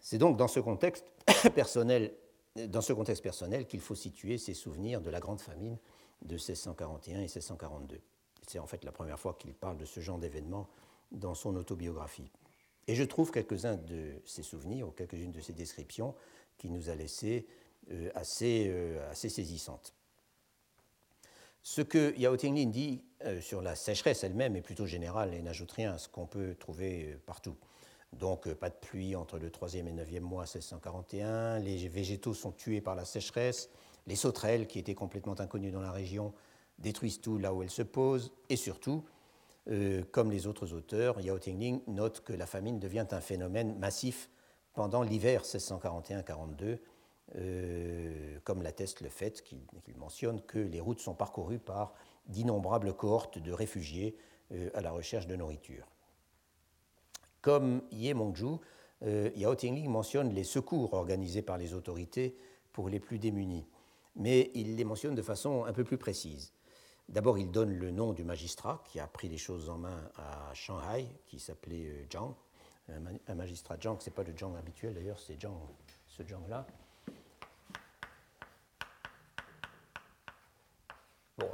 [0.00, 1.06] C'est donc dans ce contexte
[1.54, 2.12] personnel
[2.56, 5.78] dans ce contexte personnel qu'il faut situer ses souvenirs de la grande famine
[6.22, 8.00] de 1641 et 1642.
[8.46, 10.68] C'est en fait la première fois qu'il parle de ce genre d'événement
[11.10, 12.30] dans son autobiographie.
[12.88, 16.14] Et je trouve quelques-uns de ses souvenirs ou quelques-unes de ses descriptions
[16.58, 17.46] qui nous a laissé
[17.90, 19.94] euh, assez, euh, assez saisissantes.
[21.62, 25.70] Ce que Yao Tinglin dit euh, sur la sécheresse elle-même est plutôt général et n'ajoute
[25.72, 27.56] rien à ce qu'on peut trouver partout.
[28.12, 32.80] Donc pas de pluie entre le 3e et 9e mois 1641, les végétaux sont tués
[32.80, 33.70] par la sécheresse,
[34.06, 36.34] les sauterelles, qui étaient complètement inconnues dans la région,
[36.78, 39.04] détruisent tout là où elles se posent, et surtout,
[39.70, 44.30] euh, comme les autres auteurs, Yao Tingling note que la famine devient un phénomène massif
[44.74, 46.78] pendant l'hiver 1641-42,
[47.36, 49.60] euh, comme l'atteste le fait qu'il
[49.96, 51.94] mentionne que les routes sont parcourues par
[52.26, 54.16] d'innombrables cohortes de réfugiés
[54.74, 55.88] à la recherche de nourriture.
[57.42, 58.58] Comme Ye Mongju,
[59.04, 62.36] euh, Yao Tingling mentionne les secours organisés par les autorités
[62.72, 63.66] pour les plus démunis,
[64.14, 66.52] mais il les mentionne de façon un peu plus précise.
[67.08, 70.52] D'abord, il donne le nom du magistrat qui a pris les choses en main à
[70.54, 72.34] Shanghai, qui s'appelait euh, Zhang.
[73.28, 75.56] Un, magistrat Zhang, ce n'est pas le Zhang habituel d'ailleurs, c'est Zhang,
[76.08, 76.66] ce Zhang-là.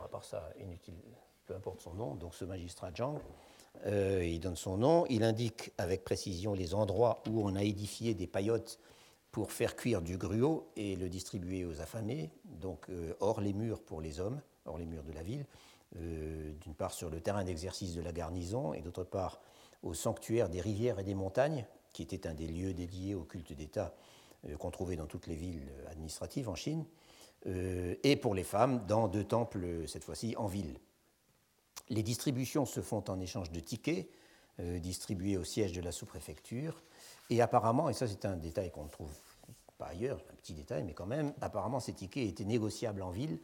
[0.08, 0.94] part ça, inutile,
[1.46, 3.20] peu importe son nom, donc ce magistrat Zhang,
[3.86, 8.14] euh, il donne son nom, il indique avec précision les endroits où on a édifié
[8.14, 8.78] des paillotes
[9.30, 13.82] pour faire cuire du gruau et le distribuer aux affamés, donc euh, hors les murs
[13.82, 14.40] pour les hommes,
[14.76, 15.46] les murs de la ville,
[15.96, 19.40] euh, d'une part sur le terrain d'exercice de la garnison et d'autre part
[19.82, 23.52] au sanctuaire des rivières et des montagnes, qui était un des lieux dédiés au culte
[23.52, 23.94] d'État
[24.58, 26.84] qu'on trouvait dans toutes les villes administratives en Chine,
[27.46, 30.78] et pour les femmes dans deux temples, cette fois-ci en ville.
[31.90, 34.08] Les distributions se font en échange de tickets
[34.60, 36.82] euh, distribués au siège de la sous-préfecture.
[37.30, 39.14] Et apparemment, et ça c'est un détail qu'on ne trouve
[39.78, 43.38] pas ailleurs, un petit détail, mais quand même, apparemment ces tickets étaient négociables en ville,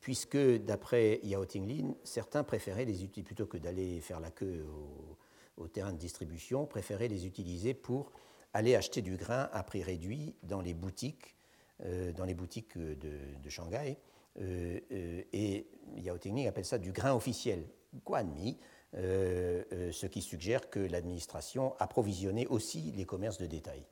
[0.00, 4.66] puisque d'après Yao Tinglin, certains préféraient les utiliser, plutôt que d'aller faire la queue
[5.56, 8.12] au, terrain de distribution, préféraient les utiliser pour
[8.52, 11.36] aller acheter du grain à prix réduit dans les boutiques,
[11.84, 13.96] euh, dans les boutiques de Shanghai.
[14.40, 15.66] Euh, euh, et
[15.96, 17.66] Yao Tingling appelle ça du grain officiel,
[18.04, 18.58] guanmi,
[18.92, 23.84] ce qui suggère que l'administration approvisionnait aussi les commerces de détail.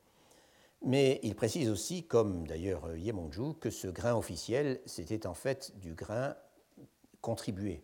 [0.85, 5.79] Mais il précise aussi, comme d'ailleurs Ye Mongzhu, que ce grain officiel, c'était en fait
[5.79, 6.35] du grain
[7.21, 7.83] contribué.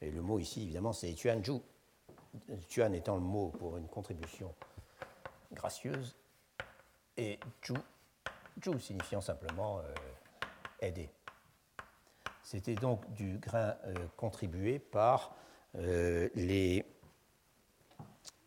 [0.00, 1.60] Et le mot ici, évidemment, c'est tuanju.
[2.68, 4.54] Tuan étant le mot pour une contribution
[5.52, 6.16] gracieuse,
[7.16, 7.74] et ju,
[8.60, 9.82] ju signifiant simplement
[10.80, 11.10] aider.
[12.42, 15.34] C'était donc du grain euh, contribué par,
[15.76, 16.84] euh, les,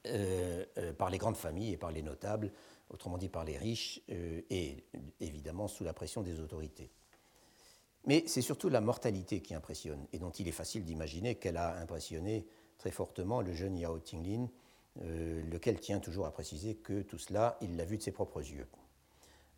[0.05, 2.51] euh, par les grandes familles et par les notables,
[2.89, 4.83] autrement dit par les riches, et
[5.19, 6.91] évidemment sous la pression des autorités.
[8.05, 11.77] Mais c'est surtout la mortalité qui impressionne, et dont il est facile d'imaginer qu'elle a
[11.79, 12.45] impressionné
[12.77, 14.47] très fortement le jeune Yao Tinglin,
[15.01, 18.67] lequel tient toujours à préciser que tout cela, il l'a vu de ses propres yeux.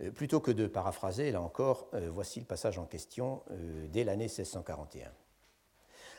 [0.02, 4.04] Euh, plutôt que de paraphraser, là encore, euh, voici le passage en question euh, dès
[4.04, 5.12] l'année 1641.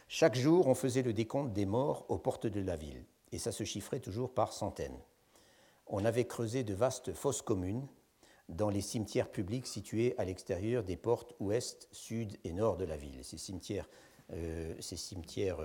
[0.09, 3.53] Chaque jour, on faisait le décompte des morts aux portes de la ville, et ça
[3.53, 4.99] se chiffrait toujours par centaines.
[5.89, 7.86] On avait creusé de vastes fosses communes
[8.49, 12.97] dans les cimetières publics situés à l'extérieur des portes ouest, sud et nord de la
[12.97, 13.22] ville.
[13.24, 13.89] Ces cimetières,
[14.80, 15.59] ces cimetières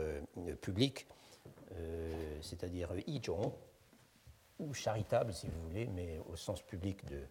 [0.61, 1.07] publics,
[2.41, 3.53] c'est-à-dire Yizhong,
[4.59, 7.26] ou charitables si vous voulez, mais au sens public de,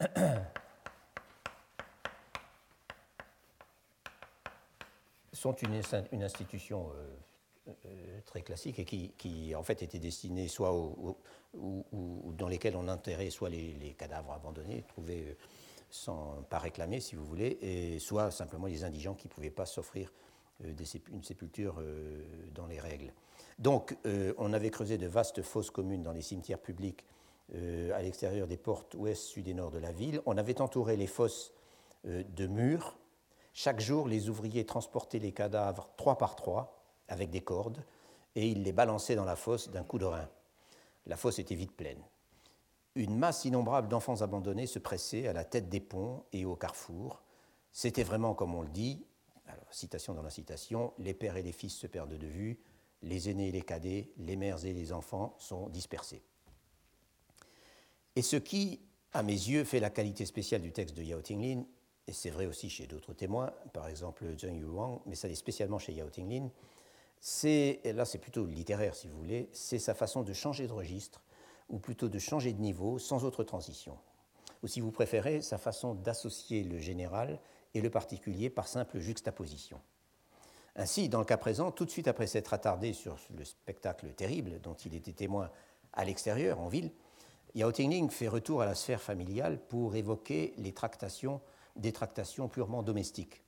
[5.32, 5.74] sont une,
[6.22, 7.16] institution euh, euh,
[8.26, 11.16] très classique et qui, en fait était destinée soit ou,
[12.38, 15.34] dans lesquelles on enterrait soit les, cadavres abandonnés, trouvés euh,
[15.90, 19.66] sans pas réclamer si vous voulez, et soit simplement les indigents qui ne pouvaient pas
[19.66, 20.12] s'offrir
[20.62, 21.82] une sépulture
[22.54, 23.14] dans les règles.
[23.58, 23.96] Donc
[24.36, 27.06] on avait creusé de vastes fosses communes dans les cimetières publics
[27.56, 30.20] euh, à l'extérieur des portes ouest, sud et nord de la ville.
[30.24, 31.52] On avait entouré les fosses
[32.06, 32.96] euh, de murs.
[33.54, 36.79] Chaque jour, les ouvriers transportaient les cadavres trois par trois
[37.10, 37.84] avec des cordes
[38.34, 40.28] et ils les balançaient dans la fosse d'un coup de rein.
[41.06, 42.02] La fosse était vite pleine.
[42.94, 47.22] Une masse innombrable d'enfants abandonnés se pressait à la tête des ponts et au carrefour.
[47.72, 49.04] C'était vraiment comme on le dit,
[49.70, 52.58] citation dans la citation, les pères et les fils se perdent de vue,
[53.02, 56.22] les aînés et les cadets, les mères et les enfants sont dispersés.
[58.16, 58.80] Et ce qui,
[59.12, 61.64] à mes yeux, fait la qualité spéciale du texte de Yao Tinglin,
[62.06, 65.78] et c'est vrai aussi chez d'autres témoins, par exemple Zheng Yuang, mais ça l'est spécialement
[65.78, 66.50] chez Yao Tinglin,
[67.20, 71.22] c'est, là c'est plutôt littéraire si vous voulez, c'est sa façon de changer de registre,
[71.68, 73.96] ou plutôt de changer de niveau sans autre transition.
[74.62, 77.38] Ou si vous préférez, sa façon d'associer le général
[77.74, 79.80] et le particulier par simple juxtaposition.
[80.76, 84.60] Ainsi, dans le cas présent, tout de suite après s'être attardé sur le spectacle terrible
[84.60, 85.50] dont il était témoin
[85.92, 86.92] à l'extérieur, en ville,
[87.54, 91.40] Yao Tingling fait retour à la sphère familiale pour évoquer les tractations,
[91.74, 93.42] des tractations purement domestiques.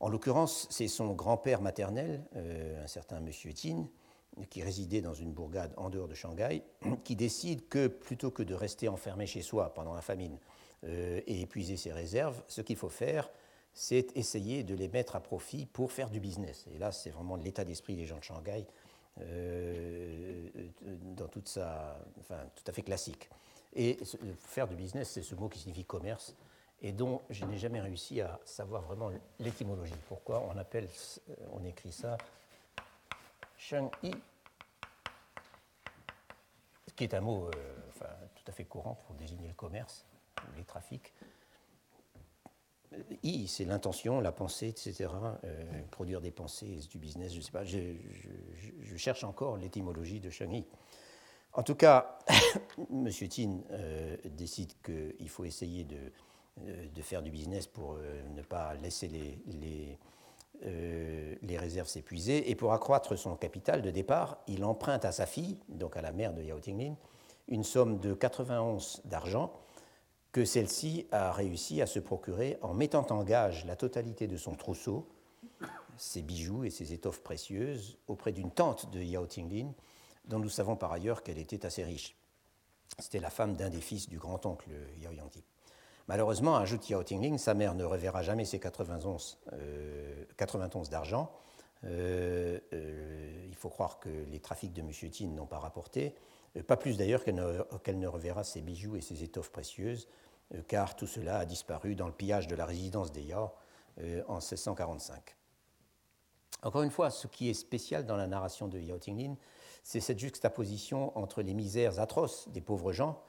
[0.00, 3.88] En l'occurrence, c'est son grand-père maternel, euh, un certain Monsieur Tin,
[4.50, 6.62] qui résidait dans une bourgade en dehors de Shanghai,
[7.04, 10.38] qui décide que plutôt que de rester enfermé chez soi pendant la famine
[10.84, 13.28] euh, et épuiser ses réserves, ce qu'il faut faire,
[13.74, 16.66] c'est essayer de les mettre à profit pour faire du business.
[16.74, 18.66] Et là, c'est vraiment l'état d'esprit des gens de Shanghai
[19.20, 20.48] euh,
[21.16, 23.28] dans toute sa, enfin, tout à fait classique.
[23.74, 23.98] Et
[24.38, 26.34] faire du business, c'est ce mot qui signifie commerce
[26.80, 29.94] et dont je n'ai jamais réussi à savoir vraiment l'étymologie.
[30.08, 30.88] Pourquoi on appelle,
[31.28, 32.16] euh, on écrit ça
[33.56, 34.14] Sheng Yi,
[36.94, 37.78] qui est un mot euh,
[38.34, 40.06] tout à fait courant pour désigner le commerce,
[40.56, 41.12] les trafics.
[43.22, 45.10] I, c'est l'intention, la pensée, etc.
[45.44, 47.64] Euh, produire des pensées, du business, je ne sais pas.
[47.64, 47.94] Je,
[48.96, 50.64] cherche encore l'étymologie de Shang-Yi.
[51.52, 52.18] En tout cas,
[52.90, 53.08] M.
[53.28, 56.12] Tin euh, décide qu'il faut essayer de
[56.94, 57.98] de faire du business pour
[58.34, 59.98] ne pas laisser les, les,
[61.42, 62.50] les réserves s'épuiser.
[62.50, 66.12] Et pour accroître son capital de départ, il emprunte à sa fille, donc à la
[66.12, 66.94] mère de Yao Tinglin,
[67.48, 69.52] une somme de 91 d'argent
[70.32, 74.54] que celle-ci a réussi à se procurer en mettant en gage la totalité de son
[74.54, 75.08] trousseau,
[75.96, 79.72] ses bijoux et ses étoffes précieuses auprès d'une tante de Yao Tinglin,
[80.26, 82.14] dont nous savons par ailleurs qu'elle était assez riche.
[82.98, 85.42] C'était la femme d'un des fils du grand-oncle Yao Yangti.
[86.08, 90.24] Malheureusement, ajoute Yao Tingling, sa mère ne reverra jamais ses 91, euh,
[90.90, 91.30] d'argent.
[91.84, 94.90] Euh, euh, il faut croire que les trafics de M.
[95.12, 96.14] Tin n'ont pas rapporté,
[96.66, 100.08] pas plus d'ailleurs qu'elle ne, reverra ses bijoux et ses étoffes précieuses,
[100.66, 103.50] car tout cela a disparu dans le pillage de la résidence des Yao
[104.28, 105.36] en 1645.
[106.62, 109.36] Encore une fois, ce qui est spécial dans la narration de Yao Tinglin,
[109.82, 113.22] c'est cette juxtaposition entre les misères atroces des pauvres gens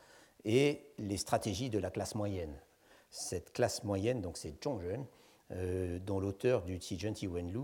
[0.46, 2.58] et les stratégies de la classe moyenne
[3.10, 5.06] cette classe moyenne, donc c'est Zhongren,
[5.52, 7.60] euh, dont l'auteur du Ti Wenlu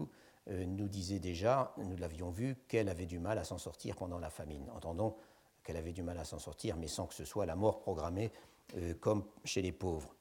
[0.50, 4.20] euh, nous disait déjà, nous l'avions vu, qu'elle avait du mal à s'en sortir pendant
[4.20, 4.70] la famine.
[4.76, 5.16] Entendons
[5.64, 8.32] qu'elle avait du mal à s'en sortir, mais sans que ce soit la mort programmée
[8.78, 10.16] euh, comme chez les pauvres.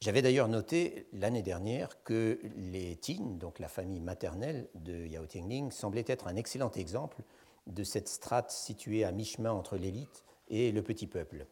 [0.00, 5.70] J'avais d'ailleurs noté l'année dernière que les Tin, donc la famille maternelle de Yao Tingling,
[5.70, 7.22] semblaient être un excellent exemple
[7.66, 11.46] de cette strate située à mi-chemin entre l'élite et le petit peuple.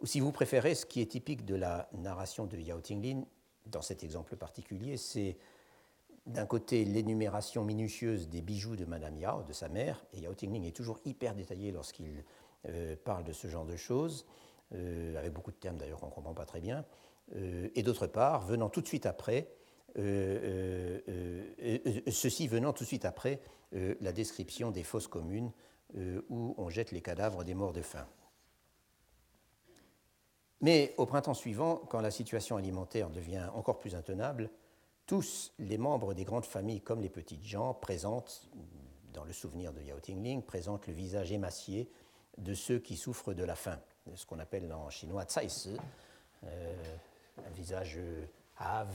[0.00, 3.24] Ou si vous préférez, ce qui est typique de la narration de Yao Tinglin,
[3.66, 5.36] dans cet exemple particulier, c'est
[6.26, 10.64] d'un côté l'énumération minutieuse des bijoux de Madame Yao, de sa mère, et Yao Tingling
[10.64, 12.24] est toujours hyper détaillé lorsqu'il
[12.68, 14.26] euh, parle de ce genre de choses,
[14.74, 16.84] euh, avec beaucoup de termes d'ailleurs qu'on ne comprend pas très bien,
[17.36, 19.48] euh, et d'autre part, venant tout de suite après,
[22.10, 23.40] ceci venant tout de suite après
[23.72, 25.50] la description des fosses communes
[26.28, 28.06] où on jette les cadavres des morts de faim.
[30.60, 34.50] Mais au printemps suivant, quand la situation alimentaire devient encore plus intenable,
[35.06, 38.48] tous les membres des grandes familles comme les petites gens présentent,
[39.12, 41.90] dans le souvenir de Yao Tingling, présentent le visage émacié
[42.38, 43.78] de ceux qui souffrent de la faim,
[44.14, 45.48] ce qu'on appelle en chinois tsai
[46.44, 46.74] euh,
[47.46, 47.98] un visage
[48.60, 48.94] hâve,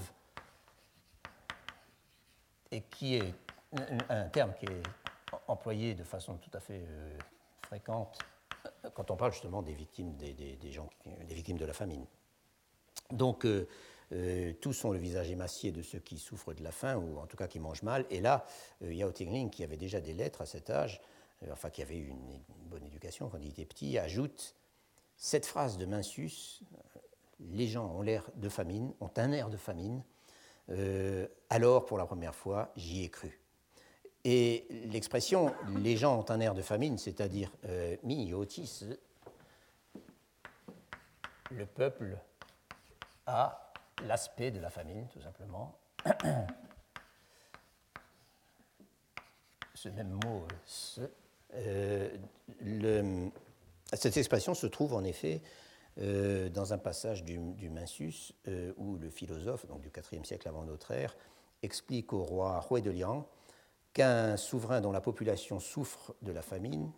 [2.71, 3.33] et qui est
[4.09, 4.83] un terme qui est
[5.47, 7.17] employé de façon tout à fait euh,
[7.63, 8.19] fréquente
[8.93, 10.89] quand on parle justement des victimes, des, gens,
[11.27, 12.05] des victimes de la famine.
[13.11, 13.67] Donc, euh,
[14.13, 17.27] euh, tous ont le visage émacié de ceux qui souffrent de la faim, ou en
[17.27, 18.05] tout cas qui mangent mal.
[18.09, 18.45] Et là,
[18.83, 21.01] euh, Yao Tingling, qui avait déjà des lettres à cet âge,
[21.51, 24.55] enfin qui avait eu une, bonne éducation quand il était petit, ajoute
[25.17, 26.61] cette phrase de Mencius
[27.39, 30.03] les gens ont l'air de famine, ont un air de famine.
[31.49, 33.40] alors, pour la première fois, j'y ai cru.
[34.23, 38.85] Et l'expression les gens ont un air de famine, c'est-à-dire euh, mi-yotis,
[41.49, 42.17] le peuple
[43.25, 45.75] a l'aspect de la famine, tout simplement.
[49.73, 50.45] Ce même mot,
[51.55, 52.09] euh,
[53.93, 55.41] cette expression se trouve en effet
[55.97, 58.33] euh, dans un passage du, du Minsus
[58.77, 61.17] où le philosophe, donc du IVe siècle avant notre ère,
[61.63, 63.27] explique au roi Hui de Liang
[63.93, 66.91] qu'un souverain dont la population souffre de la famine,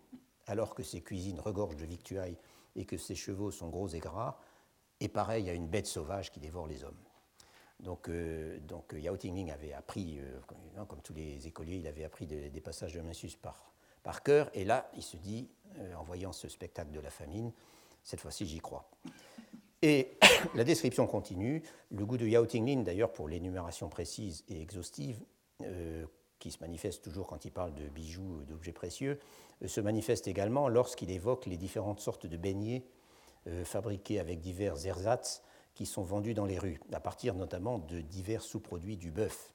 [0.46, 2.36] alors que ses cuisines regorgent de victuailles
[2.76, 4.38] et que ses chevaux sont gros et gras,
[5.00, 6.98] est pareil à une bête sauvage qui dévore les hommes.
[7.80, 12.26] Donc, euh, donc Yao Tingling avait appris, euh, comme tous les écoliers, il avait appris
[12.26, 13.72] des, passages de Mencius par,
[14.02, 17.52] par cœur, et là, il se dit, euh, en voyant ce spectacle de la famine,
[18.02, 18.88] cette fois-ci, j'y crois.
[19.82, 20.16] Et
[20.54, 21.62] la description continue.
[21.90, 25.20] Le goût de Yao Tingling, d'ailleurs, pour l'énumération précise et exhaustive,
[26.44, 29.18] qui se manifeste toujours quand il parle de bijoux, d'objets précieux,
[29.62, 32.84] euh, se manifeste également lorsqu'il évoque les différentes sortes de beignets
[33.46, 35.42] euh, fabriqués avec divers ersatz
[35.74, 39.54] qui sont vendus dans les rues, à partir notamment de divers sous-produits du bœuf.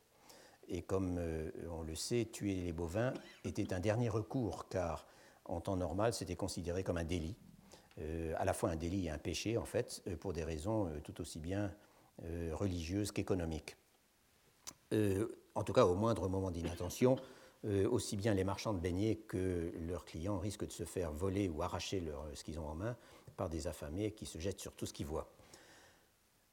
[0.67, 3.13] Et comme euh, on le sait, tuer les bovins
[3.45, 5.05] était un dernier recours, car
[5.45, 7.35] en temps normal, c'était considéré comme un délit,
[8.37, 11.37] à la fois un délit et un péché, en fait, pour des raisons tout aussi
[11.37, 11.75] bien
[12.53, 13.75] religieuses qu'économiques
[15.55, 17.17] en tout cas au moindre moment d'inattention,
[17.65, 21.49] euh, aussi bien les marchands de beignets que leurs clients risquent de se faire voler
[21.49, 22.01] ou arracher
[22.33, 22.95] ce qu'ils ont en main
[23.35, 25.29] par des affamés qui se jettent sur tout ce qu'ils voient.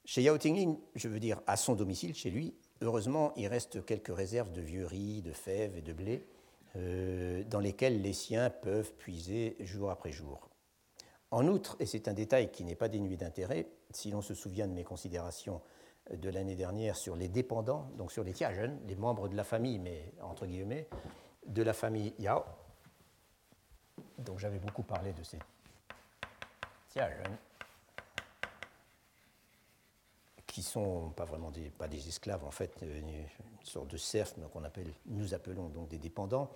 [0.04, 4.14] Chez Yao Tingling, je veux dire à son domicile, chez lui, heureusement, il reste quelques
[4.14, 6.24] réserves de vieux riz, de fèves et de blé
[6.76, 10.48] euh, dans lesquelles les siens peuvent puiser jour après jour.
[11.30, 14.68] En outre, et c'est un détail qui n'est pas dénué d'intérêt, si l'on se souvient
[14.68, 15.60] de mes considérations
[16.10, 19.78] de l'année dernière sur les dépendants, donc sur les jeunes, les membres de la famille,
[19.78, 20.88] mais entre guillemets,
[21.46, 22.44] de la famille Yao.
[24.18, 25.38] Donc j'avais beaucoup parlé de ces
[26.94, 27.38] jeunes.
[30.46, 33.26] qui sont pas vraiment des, pas des esclaves, en fait, une
[33.62, 36.50] sorte de serfs, qu'on appelle, nous appelons donc des dépendants.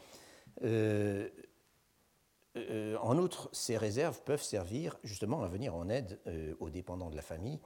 [0.64, 1.28] en
[3.18, 6.18] outre, ces réserves peuvent servir justement à venir en aide
[6.60, 7.60] aux dépendants de la famille,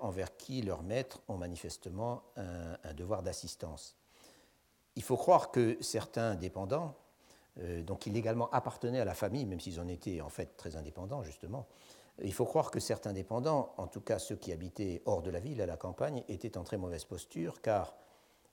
[0.00, 3.96] envers qui leurs maîtres ont manifestement un devoir d'assistance.
[4.96, 6.94] Il faut croire que certains dépendants,
[7.60, 11.22] euh, donc illégalement appartenaient à la famille, même s'ils en étaient en fait très indépendants
[11.22, 11.66] justement,
[12.22, 15.38] il faut croire que certains dépendants, en tout cas ceux qui habitaient hors de la
[15.38, 17.94] ville, à la campagne, étaient en très mauvaise posture, car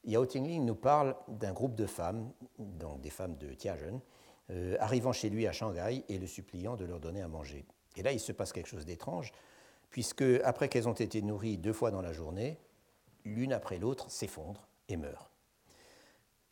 [0.04, 2.30] Yao Tingling nous parle d'un groupe de femmes,
[2.60, 4.02] donc des femmes de Tiajen,
[4.50, 7.66] euh, arrivant chez lui à Shanghai et le suppliant de leur donner à manger.
[7.96, 9.32] Et là, il se passe quelque chose d'étrange,
[9.94, 12.58] puisque après qu'elles ont été nourries deux fois dans la journée,
[13.26, 15.30] l'une après l'autre s'effondrent et meurent.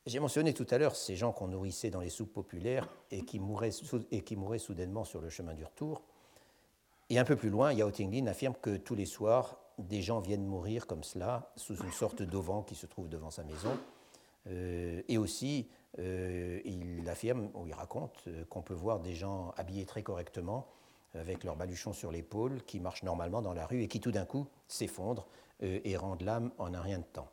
[0.05, 3.39] J'ai mentionné tout à l'heure ces gens qu'on nourrissait dans les soupes populaires et qui,
[3.39, 3.71] mouraient,
[4.11, 6.03] et qui mouraient soudainement sur le chemin du retour.
[7.09, 10.45] Et un peu plus loin, Yao Tinglin affirme que tous les soirs, des gens viennent
[10.45, 13.75] mourir comme cela, sous une sorte d'auvent qui se trouve devant sa maison.
[14.47, 15.67] Euh, et aussi,
[15.97, 20.67] euh, il affirme, ou il raconte, euh, qu'on peut voir des gens habillés très correctement,
[21.13, 24.25] avec leurs baluchons sur l'épaule, qui marchent normalement dans la rue et qui tout d'un
[24.25, 25.27] coup s'effondrent
[25.61, 27.29] et rendent l'âme en un rien de temps.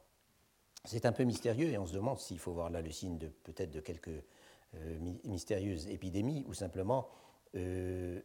[0.84, 3.28] C'est un peu mystérieux et on se demande s'il faut voir là le signe de
[3.28, 4.22] peut-être de quelques
[4.74, 7.08] euh, mystérieuses épidémies ou simplement
[7.54, 8.20] euh,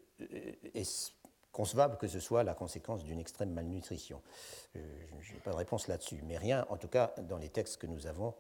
[0.73, 1.11] est-ce
[1.51, 4.21] concevable que ce soit la conséquence d'une extrême malnutrition.
[4.75, 4.79] Euh,
[5.21, 7.87] je n'ai pas de réponse là-dessus, mais rien, en tout cas dans les textes que
[7.87, 8.33] nous avons,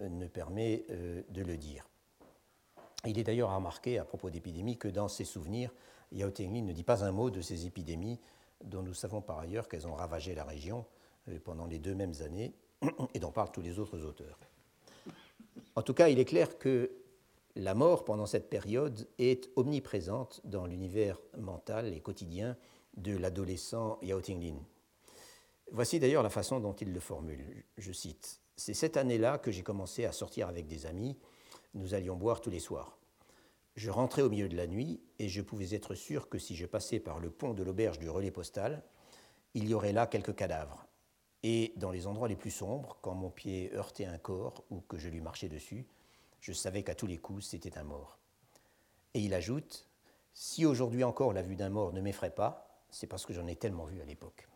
[0.00, 1.86] ne permet de le dire.
[3.04, 5.70] Il est d'ailleurs remarqué à propos d'épidémies que dans ses souvenirs,
[6.12, 8.20] Yao Tenglin ne dit pas un mot de ces épidémies
[8.64, 10.84] dont nous savons par ailleurs qu'elles ont ravagé la région
[11.44, 12.54] pendant les deux mêmes années
[13.14, 14.38] et dont parlent tous les autres auteurs.
[15.74, 16.90] En tout cas, il est clair que
[17.56, 22.56] la mort pendant cette période est omniprésente dans l'univers mental et quotidien
[22.96, 24.56] de l'adolescent Yao Tinglin.
[25.70, 27.64] Voici d'ailleurs la façon dont il le formule.
[27.78, 31.16] Je cite C'est cette année-là que j'ai commencé à sortir avec des amis.
[31.74, 32.98] Nous allions boire tous les soirs.
[33.74, 36.66] Je rentrais au milieu de la nuit et je pouvais être sûr que si je
[36.66, 38.82] passais par le pont de l'auberge du relais postal,
[39.54, 40.86] il y aurait là quelques cadavres.
[41.42, 44.98] Et dans les endroits les plus sombres, quand mon pied heurtait un corps ou que
[44.98, 45.86] je lui marchais dessus,
[46.40, 48.18] je savais qu'à tous les coups, c'était un mort.
[49.14, 49.88] Et il ajoute
[50.34, 53.56] Si aujourd'hui encore la vue d'un mort ne m'effraie pas, c'est parce que j'en ai
[53.56, 54.48] tellement vu à l'époque.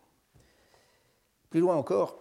[1.48, 2.18] Plus loin encore,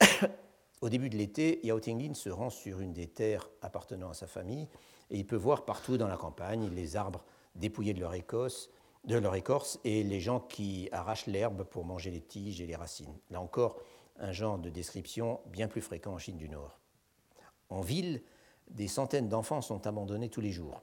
[0.80, 4.26] au début de l'été, Yao Tinglin se rend sur une des terres appartenant à sa
[4.26, 4.68] famille
[5.12, 7.22] et il peut voir partout dans la campagne les arbres
[7.54, 8.70] dépouillés de leur écosse,
[9.04, 12.76] de leur écorce et les gens qui arrachent l'herbe pour manger les tiges et les
[12.76, 13.14] racines.
[13.30, 13.76] Là encore,
[14.18, 16.78] un genre de description bien plus fréquent en Chine du Nord.
[17.68, 18.22] En ville,
[18.70, 20.82] des centaines d'enfants sont abandonnés tous les jours.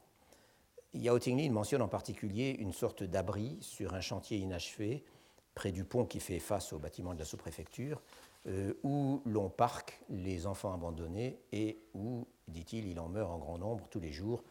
[0.94, 5.04] Yao Tinglin mentionne en particulier une sorte d'abri sur un chantier inachevé,
[5.56, 8.02] près du pont qui fait face au bâtiment de la sous-préfecture,
[8.48, 13.58] euh, où l'on parque les enfants abandonnés et où, dit-il, il en meurt en grand
[13.58, 14.46] nombre tous les jours,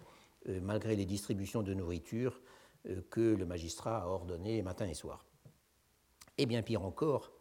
[0.47, 2.39] euh, malgré les distributions de nourriture
[2.86, 5.24] euh, que le magistrat a ordonnées matin et soir.
[6.36, 7.32] Et bien pire encore,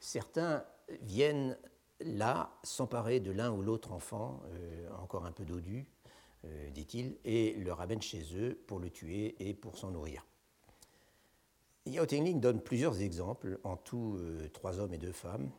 [0.00, 0.64] certains
[1.02, 1.58] viennent
[2.00, 4.42] là s'emparer de l'un ou l'autre enfant,
[5.00, 5.86] encore un peu dodu,
[6.72, 10.26] dit-il, et le ramènent chez eux pour le tuer et pour s'en nourrir.
[11.86, 14.18] Yao Tingling donne plusieurs exemples, en tout
[14.52, 15.52] trois hommes et deux femmes,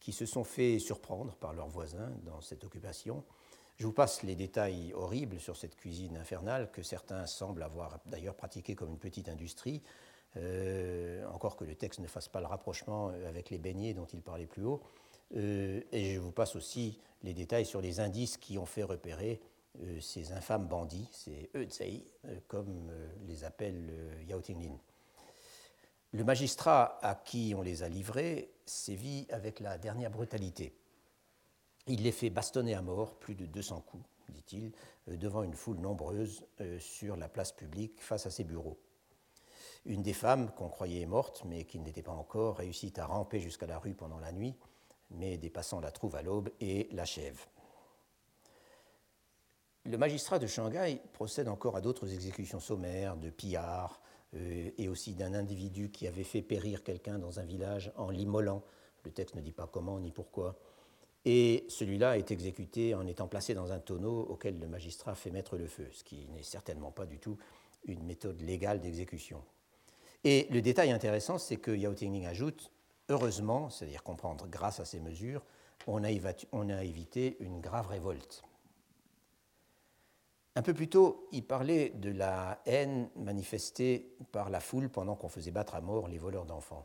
[0.00, 3.24] qui se sont fait surprendre par leurs voisins dans cette occupation.
[3.78, 8.34] Je vous passe les détails horribles sur cette cuisine infernale que certains semblent avoir d'ailleurs
[8.34, 9.82] pratiquée comme une petite industrie,
[10.36, 14.20] euh, encore que le texte ne fasse pas le rapprochement avec les beignets dont il
[14.20, 14.82] parlait plus haut.
[15.36, 19.40] Euh, et je vous passe aussi les détails sur les indices qui ont fait repérer
[19.80, 22.04] euh, ces infâmes bandits, ces Eutsei,
[22.48, 22.90] comme
[23.28, 23.92] les appelle
[24.26, 24.76] Yao Tinglin.
[26.12, 30.74] Le magistrat à qui on les a livrés sévit avec la dernière brutalité.
[31.86, 34.72] Il les fait bastonner à mort, plus de 200 coups, dit-il,
[35.06, 36.46] devant une foule nombreuse
[36.78, 38.78] sur la place publique face à ses bureaux.
[39.84, 43.66] Une des femmes qu'on croyait morte, mais qui n'était pas encore, réussit à ramper jusqu'à
[43.66, 44.54] la rue pendant la nuit,
[45.10, 47.46] mais des passants la trouvent à l'aube et l'achèvent.
[49.84, 55.14] Le magistrat de Shanghai procède encore à d'autres exécutions sommaires, de pillards, euh, et aussi
[55.14, 58.62] d'un individu qui avait fait périr quelqu'un dans un village en l'immolant.
[59.04, 60.58] Le texte ne dit pas comment ni pourquoi.
[61.24, 65.56] Et celui-là est exécuté en étant placé dans un tonneau auquel le magistrat fait mettre
[65.56, 67.38] le feu, ce qui n'est certainement pas du tout
[67.86, 69.42] une méthode légale d'exécution.
[70.24, 72.70] Et le détail intéressant, c'est que Yao Tingling ajoute
[73.10, 75.42] Heureusement, c'est-à-dire comprendre grâce à ces mesures,
[75.86, 78.42] on a, évité une grave révolte.
[80.58, 85.28] Un peu plus tôt, il parlait de la haine manifestée par la foule pendant qu'on
[85.28, 86.84] faisait battre à mort les voleurs d'enfants.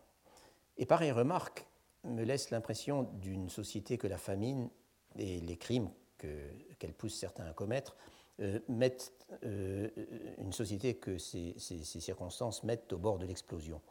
[0.78, 1.66] Et pareille remarque
[2.04, 4.70] me laisse l'impression d'une société que la famine
[5.18, 7.98] et les crimes qu'elle pousse certains à commettre
[8.42, 9.12] euh, mettent
[9.44, 9.90] euh,
[10.38, 13.82] une société que ces, circonstances mettent au bord de l'explosion.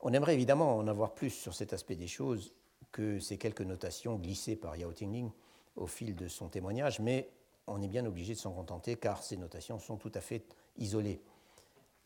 [0.00, 2.54] On aimerait évidemment en avoir plus sur cet aspect des choses
[2.92, 5.30] que ces quelques notations glissées par Yao Tingling
[5.76, 7.28] au fil de son témoignage, mais
[7.66, 10.44] on est bien obligé de s'en contenter car ces notations sont tout à fait
[10.78, 11.20] isolées.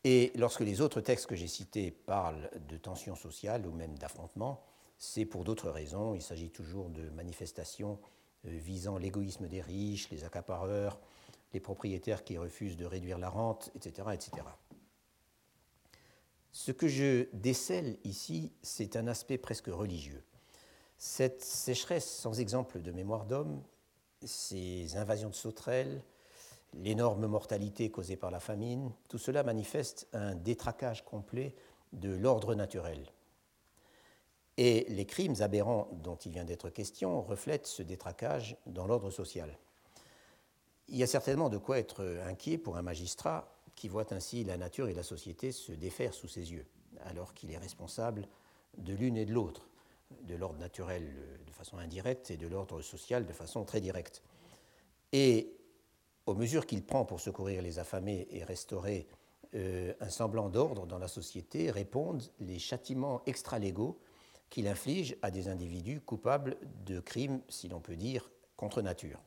[0.03, 4.63] Et lorsque les autres textes que j'ai cités parlent de tensions sociales ou même d'affrontements,
[4.97, 6.15] c'est pour d'autres raisons.
[6.15, 7.99] Il s'agit toujours de manifestations
[8.45, 10.99] euh, visant l'égoïsme des riches, les accapareurs,
[11.53, 14.09] les propriétaires qui refusent de réduire la rente, etc.
[14.13, 14.43] etc.
[16.51, 20.23] Ce que je décèle ici, c'est un aspect presque religieux.
[20.97, 23.63] Cette sécheresse sans exemple de mémoire d'homme,
[24.23, 26.01] ces invasions de sauterelles,
[26.73, 31.55] l'énorme mortalité causée par la famine, tout cela manifeste un détraquage complet
[31.93, 33.11] de l'ordre naturel.
[34.57, 39.57] Et les crimes aberrants dont il vient d'être question reflètent ce détraquage dans l'ordre social.
[40.87, 44.57] Il y a certainement de quoi être inquiet pour un magistrat qui voit ainsi la
[44.57, 46.65] nature et la société se défaire sous ses yeux,
[47.05, 48.27] alors qu'il est responsable
[48.77, 49.70] de l'une et de l'autre,
[50.23, 51.13] de l'ordre naturel
[51.45, 54.23] de façon indirecte et de l'ordre social de façon très directe.
[55.11, 55.53] Et
[56.25, 59.07] aux mesures qu'il prend pour secourir les affamés et restaurer
[59.53, 63.99] euh, un semblant d'ordre dans la société, répondent les châtiments extralégaux
[64.49, 69.19] qu'il inflige à des individus coupables de crimes, si l'on peut dire, contre nature.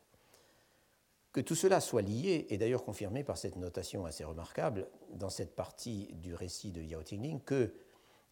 [1.31, 5.55] Que tout cela soit lié est d'ailleurs confirmé par cette notation assez remarquable dans cette
[5.55, 7.73] partie du récit de Yao Tingling que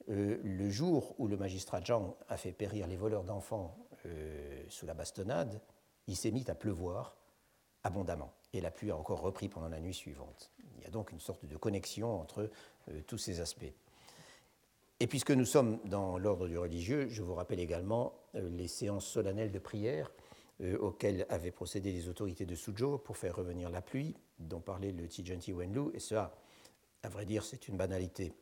[0.10, 4.86] euh, le jour où le magistrat Zhang a fait périr les voleurs d'enfants euh, sous
[4.86, 5.62] la bastonnade,
[6.08, 7.16] il s'est mis à pleuvoir
[7.84, 10.51] abondamment et la pluie a encore repris pendant la nuit suivante.
[10.78, 12.49] Il y a donc une sorte de connexion entre
[12.89, 13.72] euh, tous ces aspects.
[14.99, 19.51] Et puisque nous sommes dans l'ordre du religieux, je vous rappelle également les séances solennelles
[19.51, 20.14] de prière
[20.80, 25.08] auxquels avaient procédé les autorités de Suzhou pour faire revenir la pluie, dont parlait le
[25.08, 26.34] Tijenti Wenlu, et ça,
[27.01, 28.34] à vrai dire, c'est une banalité.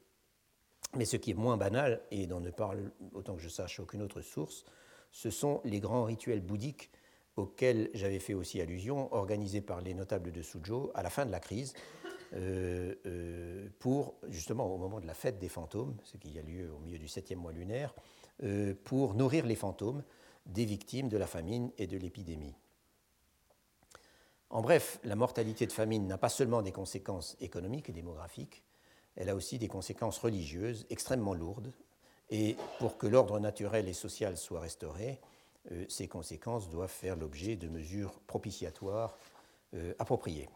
[0.96, 4.02] Mais ce qui est moins banal, et dont ne parle, autant que je sache, aucune
[4.02, 4.66] autre source,
[5.12, 6.92] ce sont les grands rituels bouddhiques
[7.38, 11.32] auxquels j'avais fait aussi allusion, organisés par les notables de Suzhou à la fin de
[11.32, 11.74] la crise,
[12.34, 16.72] euh, euh, pour, justement, au moment de la fête des fantômes, ce qui a lieu
[16.74, 17.94] au milieu du septième mois lunaire,
[18.86, 20.04] pour nourrir les fantômes
[20.48, 22.56] des victimes de la famine et de l'épidémie.
[24.50, 28.64] En bref, la mortalité de famine n'a pas seulement des conséquences économiques et démographiques,
[29.16, 31.72] elle a aussi des conséquences religieuses extrêmement lourdes,
[32.30, 35.20] et pour que l'ordre naturel et social soit restauré,
[35.72, 39.18] euh, ces conséquences doivent faire l'objet de mesures propitiatoires
[39.74, 40.50] euh, appropriées.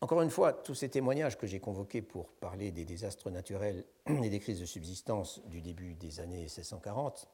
[0.00, 4.30] Encore une fois, tous ces témoignages que j'ai convoqués pour parler des désastres naturels et
[4.30, 7.28] des crises de subsistance du début des années 1640,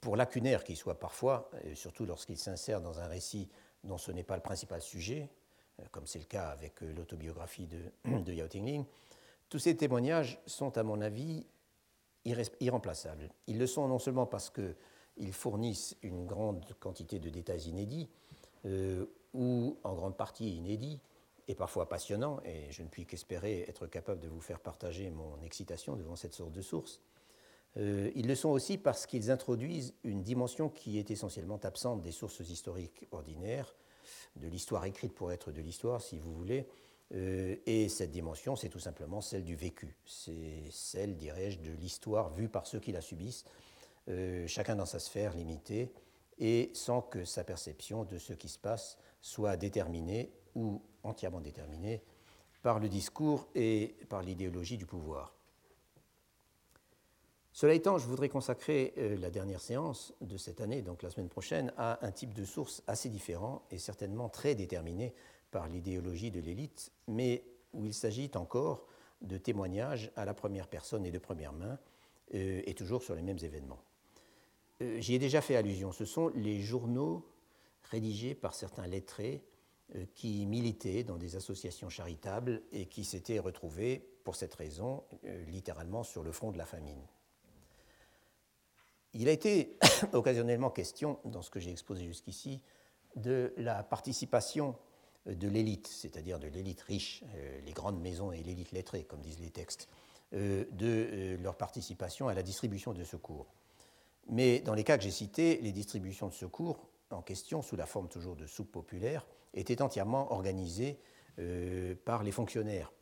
[0.00, 3.48] pour lacunaires qu'ils soient parfois, surtout lorsqu'ils s'insèrent dans un récit
[3.82, 5.28] dont ce n'est pas le principal sujet,
[5.90, 7.66] comme c'est le cas avec euh, l'autobiographie
[8.04, 8.84] de, Yao Tingling,
[9.48, 11.46] tous ces témoignages sont, à mon avis,
[12.60, 13.28] irremplaçables.
[13.46, 18.08] Ils le sont non seulement parce qu'ils fournissent une grande quantité de détails inédits,
[18.64, 21.00] euh, ou en grande partie inédits,
[21.48, 25.40] et parfois passionnant, et je ne puis qu'espérer être capable de vous faire partager mon
[25.42, 27.00] excitation devant cette sorte de source.
[27.78, 32.12] Euh, ils le sont aussi parce qu'ils introduisent une dimension qui est essentiellement absente des
[32.12, 33.74] sources historiques ordinaires,
[34.36, 36.66] de l'histoire écrite pour être de l'histoire, si vous voulez.
[37.14, 39.96] Euh, et cette dimension, c'est tout simplement celle du vécu.
[40.06, 43.44] C'est celle, dirais-je, de l'histoire vue par ceux qui la subissent,
[44.08, 45.92] euh, chacun dans sa sphère limitée,
[46.38, 52.02] et sans que sa perception de ce qui se passe soit déterminée ou entièrement déterminée
[52.62, 55.34] par le discours et par l'idéologie du pouvoir.
[57.52, 61.28] Cela étant, je voudrais consacrer euh, la dernière séance de cette année, donc la semaine
[61.28, 65.12] prochaine, à un type de source assez différent et certainement très déterminé
[65.50, 67.44] par l'idéologie de l'élite, mais
[67.74, 68.86] où il s'agit encore
[69.20, 71.78] de témoignages à la première personne et de première main,
[72.34, 73.82] euh, et toujours sur les mêmes événements.
[74.80, 77.28] Euh, j'y ai déjà fait allusion, ce sont les journaux
[77.84, 79.44] rédigés par certains lettrés
[80.14, 85.02] qui militaient dans des associations charitables et qui s'étaient retrouvés, pour cette raison,
[85.48, 87.02] littéralement sur le front de la famine.
[89.14, 89.76] Il a été
[90.12, 92.60] occasionnellement question, dans ce que j'ai exposé jusqu'ici,
[93.16, 94.76] de la participation
[95.26, 99.40] de l'élite, c'est-à-dire de l'élite riche, euh, les grandes maisons et l'élite lettrée, comme disent
[99.40, 99.88] les textes,
[100.32, 103.52] de leur participation à la distribution de secours.
[104.28, 107.86] Mais dans les cas que j'ai cités, les distributions de secours en question, sous la
[107.86, 110.98] forme toujours de soupe populaire, était entièrement organisée
[111.38, 112.92] euh, par les fonctionnaires.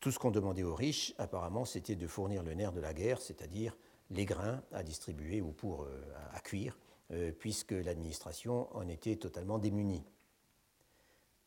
[0.00, 3.20] Tout ce qu'on demandait aux riches, apparemment, c'était de fournir le nerf de la guerre,
[3.20, 3.76] c'est-à-dire
[4.10, 6.02] les grains à distribuer ou pour euh,
[6.32, 6.78] à cuire,
[7.12, 10.04] euh, puisque l'administration en était totalement démunie.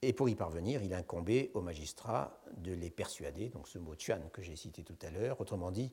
[0.01, 4.21] Et pour y parvenir, il incombait aux magistrats de les persuader, donc ce mot chuan
[4.31, 5.91] que j'ai cité tout à l'heure, autrement dit,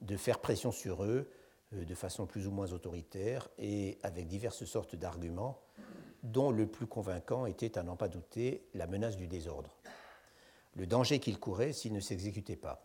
[0.00, 1.28] de faire pression sur eux
[1.74, 5.60] euh, de façon plus ou moins autoritaire et avec diverses sortes d'arguments,
[6.22, 9.76] dont le plus convaincant était, à n'en pas douter, la menace du désordre.
[10.76, 12.84] Le danger qu'ils couraient s'ils ne s'exécutaient pas.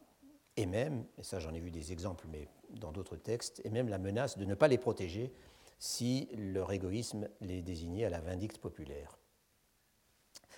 [0.58, 3.90] Et même, et ça j'en ai vu des exemples, mais dans d'autres textes, et même
[3.90, 5.32] la menace de ne pas les protéger
[5.80, 9.18] si leur égoïsme les désignait à la vindicte populaire.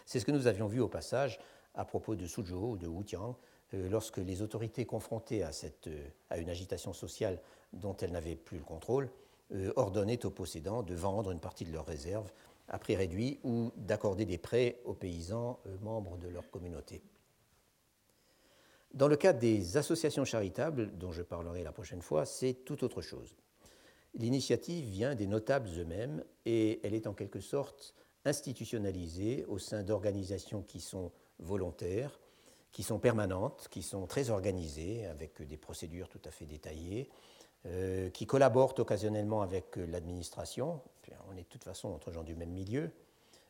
[0.06, 1.40] C'est ce que nous avions vu au passage
[1.74, 3.38] à propos de Suzhou ou de Tiang,
[3.74, 7.40] euh, lorsque les autorités confrontées à, cette, euh, à, une agitation sociale
[7.74, 9.10] dont elles n'avaient plus le contrôle
[9.54, 12.32] euh, ordonnaient aux possédants de vendre une partie de leurs réserves
[12.68, 17.02] à prix réduit ou d'accorder des prêts aux paysans membres de leur communauté.
[18.96, 23.02] Dans le cas des associations charitables, dont je parlerai la prochaine fois, c'est tout autre
[23.02, 23.36] chose.
[24.14, 27.94] L'initiative vient des notables eux-mêmes et elle est en quelque sorte
[28.24, 32.18] institutionnalisées au sein d'organisations qui sont volontaires,
[32.72, 37.10] qui sont permanentes, qui sont très organisées, avec des procédures tout à fait détaillées,
[37.66, 40.80] euh, qui collaborent occasionnellement avec l'administration,
[41.30, 42.92] on est de toute façon entre gens du même milieu,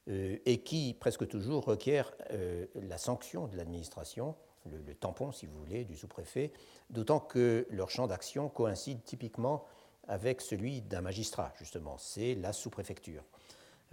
[0.07, 4.35] euh, et qui presque toujours requièrent euh, la sanction de l'administration,
[4.69, 6.51] le, tampon, si vous voulez, du sous-préfet,
[6.89, 9.65] d'autant que leur champ d'action coïncide typiquement
[10.07, 13.23] avec celui d'un magistrat, justement, c'est la sous-préfecture.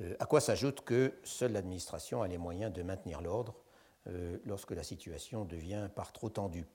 [0.01, 3.55] Euh, à quoi s'ajoute que seule l'administration a les moyens de maintenir l'ordre
[4.09, 6.67] euh, lorsque la situation devient par trop tendue.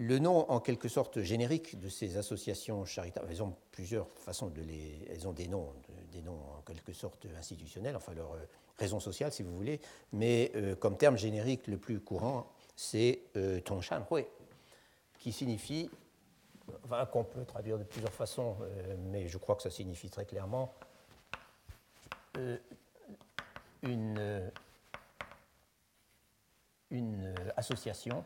[0.00, 4.62] Le nom, en quelque sorte générique, de ces associations charitables, elles ont plusieurs façons de
[4.62, 5.04] les.
[5.10, 5.72] Elles ont des noms,
[6.12, 8.38] des noms en quelque sorte institutionnels, enfin leur euh,
[8.78, 9.80] raison sociale, si vous voulez,
[10.12, 12.46] mais comme terme générique le plus courant,
[12.76, 14.24] c'est euh, Tongshan Hui,
[15.18, 15.90] qui signifie,
[17.10, 18.56] qu'on peut traduire de plusieurs façons,
[19.10, 20.74] mais je crois que ça signifie très clairement
[22.36, 22.56] euh,
[23.82, 24.50] une,
[26.90, 28.24] une association,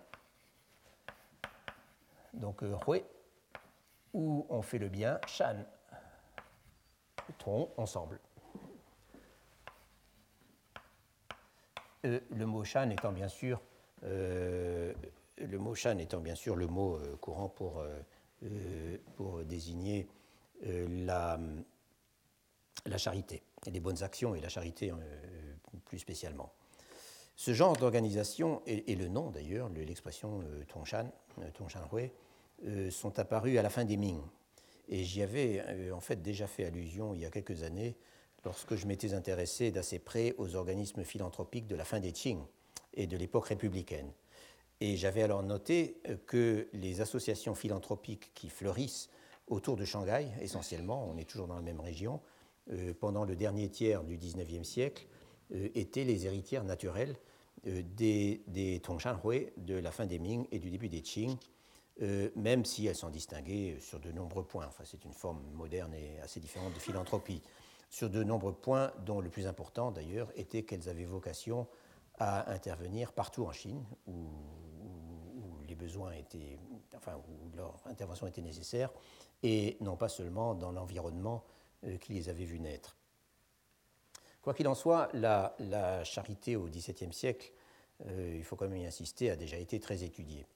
[2.35, 3.03] donc euh, Hui,
[4.13, 5.65] où on fait le bien, Shan,
[7.39, 8.21] tronc, ensemble.
[12.05, 13.61] Euh, le mot Shan étant bien sûr
[14.03, 17.85] le mot étant bien sûr le mot courant pour,
[19.45, 20.09] désigner
[20.61, 21.39] la,
[22.85, 24.97] la charité les bonnes actions et la charité euh,
[25.85, 26.53] plus spécialement.
[27.45, 32.13] Ce genre d'organisation, et, le nom d'ailleurs, l'expression euh, Tongshan, euh, Tongshanhui,
[32.93, 34.21] sont apparus à la fin des Ming.
[34.89, 37.97] Et j'y avais en fait déjà fait allusion il y a quelques années
[38.45, 42.45] lorsque je m'étais intéressé d'assez près aux organismes philanthropiques de la fin des Qing
[42.95, 44.13] et de l'époque républicaine.
[44.81, 49.11] Et j'avais alors noté que les associations philanthropiques qui fleurissent
[49.49, 52.21] autour de Shanghai, essentiellement, on est toujours dans la même région,
[52.71, 55.09] euh, pendant le dernier tiers du XIXe siècle
[55.53, 57.32] euh, étaient les héritières naturelles euh,
[57.65, 61.37] des, des Tongshanhui de la fin des Ming et du début des Qing,
[62.37, 64.67] même si elles sont distinguées sur de nombreux points.
[64.67, 67.43] Enfin, c'est une forme moderne et assez différente de philanthropie.
[67.91, 71.69] Sur de nombreux points, dont le plus important d'ailleurs était qu'elles avaient vocation
[72.19, 76.59] à intervenir partout en Chine où, où, les besoins étaient,
[76.97, 78.91] enfin, où leur intervention était nécessaire,
[79.43, 81.45] et non pas seulement dans l'environnement
[81.85, 82.97] euh, qui les avait vus naître.
[84.43, 85.55] Quoi qu'il en soit, la,
[86.05, 87.53] charité au XVIIe siècle,
[88.07, 90.47] euh, il faut quand même y insister, a déjà été très étudiée.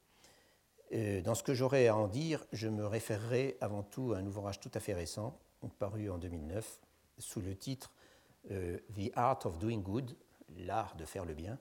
[0.93, 4.27] Euh, dans ce que j'aurais à en dire, je me référerai avant tout à un
[4.27, 5.39] ouvrage tout à fait récent,
[5.79, 6.81] paru en 2009,
[7.19, 7.93] sous le titre
[8.49, 10.17] The Art of Doing Good,
[10.59, 11.59] l'art de faire le bien,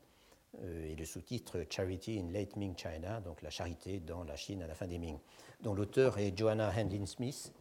[0.64, 4.68] et le sous-titre Charity in Late Ming China, donc la charité dans la Chine à
[4.68, 5.18] la fin des Ming,
[5.62, 7.52] dont l'auteur est Joanna Handlin Smith.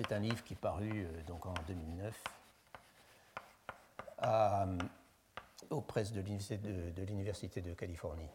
[0.00, 2.24] C'est un livre qui est paru euh, donc en 2009
[4.22, 4.78] euh,
[5.68, 6.22] aux presses de
[7.02, 8.30] l'Université de, Californie.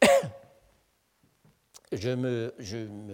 [1.92, 2.54] Je me,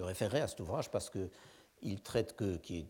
[0.05, 2.87] référerai à cet ouvrage parce qu'il traite que, qui est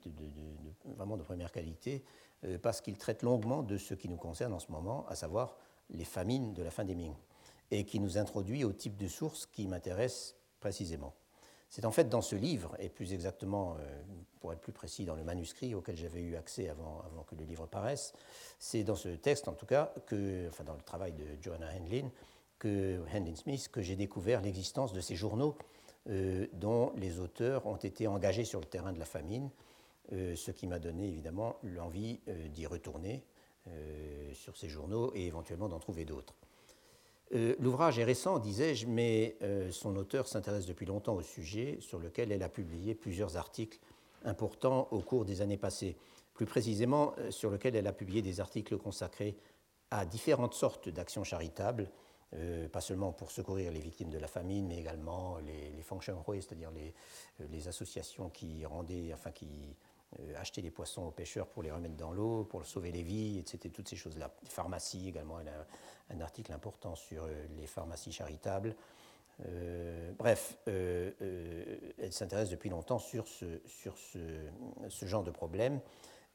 [0.84, 2.04] vraiment de première qualité,
[2.44, 5.56] euh, parce qu'il traite longuement de ce qui nous concerne en ce moment, à savoir
[5.88, 7.14] les famines de la fin des Ming
[7.70, 11.14] et qui nous introduit au type de source qui m'intéresse précisément.
[11.74, 14.02] C'est en fait dans ce livre, et plus exactement, euh,
[14.40, 17.66] pour être plus précis, dans le manuscrit auquel j'avais eu accès avant, que le livre
[17.66, 18.12] paraisse,
[18.60, 22.10] c'est dans ce texte en tout cas, que, enfin dans le travail de Joanna Handlin,
[22.60, 23.00] que,
[23.34, 25.56] Smith, que j'ai découvert l'existence de ces journaux
[26.52, 29.50] dont les auteurs ont été engagés sur le terrain de la famine,
[30.12, 32.20] ce qui m'a donné évidemment l'envie
[32.50, 33.24] d'y retourner
[34.32, 36.34] sur ces journaux et éventuellement d'en trouver d'autres.
[37.30, 39.36] L'ouvrage est récent, disais-je, mais
[39.70, 43.80] son auteur s'intéresse depuis longtemps au sujet sur lequel elle a publié plusieurs articles
[44.24, 45.96] importants au cours des années passées.
[46.34, 49.36] Plus précisément euh, sur lequel elle a publié des articles consacrés
[49.90, 51.90] à différentes sortes d'actions charitables,
[52.34, 56.72] euh, pas seulement pour secourir les victimes de la famine, mais également les, les c'est-à-dire
[56.72, 56.92] les,
[57.40, 59.76] euh, les, associations qui rendaient, enfin qui
[60.36, 63.70] achetaient des poissons aux pêcheurs pour les remettre dans l'eau, pour sauver les vies, etc.
[63.72, 64.30] Toutes ces choses-là.
[64.42, 65.66] Les pharmacies également, elle a
[66.10, 67.26] un article important sur
[67.58, 68.74] les pharmacies charitables.
[70.18, 75.80] bref, elle s'intéresse depuis longtemps sur ce, ce, genre de problème.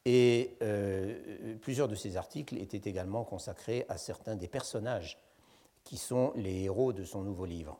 [0.05, 5.19] Et euh, plusieurs de ces articles étaient également consacrés à certains des personnages
[5.83, 7.79] qui sont les héros de son nouveau livre.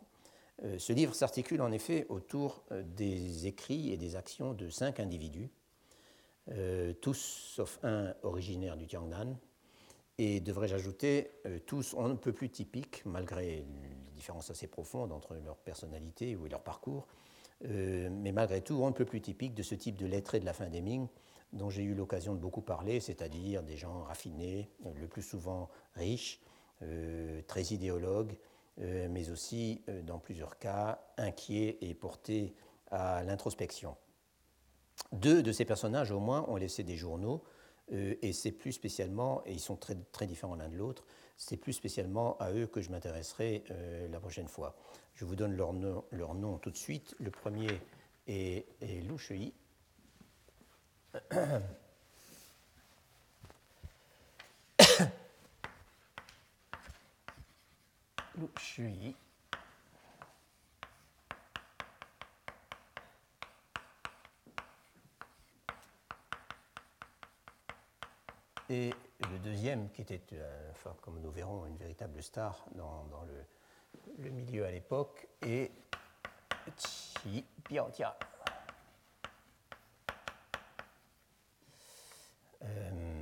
[0.63, 4.99] Euh, ce livre s'articule en effet autour euh, des écrits et des actions de cinq
[4.99, 5.49] individus,
[7.01, 7.13] tous
[7.55, 9.37] sauf un originaire du Tiangnan,
[10.17, 11.31] et devrais-je ajouter,
[11.65, 13.65] tous on ne peut plus typiques, malgré les
[14.15, 17.07] différences assez profondes entre leur personnalité ou leur parcours,
[17.61, 20.53] mais malgré tout on ne peut plus typiques de ce type de lettré de la
[20.53, 21.07] fin des Ming
[21.53, 26.39] dont j'ai eu l'occasion de beaucoup parler, c'est-à-dire des gens raffinés, le plus souvent riches,
[26.81, 28.37] euh, très idéologues,
[28.79, 32.53] euh, mais aussi, euh, dans plusieurs cas, inquiets et portés
[32.91, 33.95] à l'introspection.
[35.11, 37.43] Deux de ces personnages, au moins, ont laissé des journaux,
[37.91, 41.05] et c'est plus spécialement, et ils sont très, différents l'un de l'autre,
[41.37, 43.63] c'est plus spécialement à eux que je m'intéresserai
[44.11, 44.75] la prochaine fois.
[45.15, 47.15] Je vous donne leur nom, tout de suite.
[47.19, 47.81] Le premier
[48.27, 49.53] est, est Lou Shui,
[68.71, 68.93] Et
[69.31, 70.21] le deuxième, qui était,
[71.01, 73.25] comme nous verrons, une véritable star dans,
[74.19, 75.71] le, milieu à l'époque, est
[77.23, 78.15] Qi Biaotia.
[82.61, 83.19] Euh,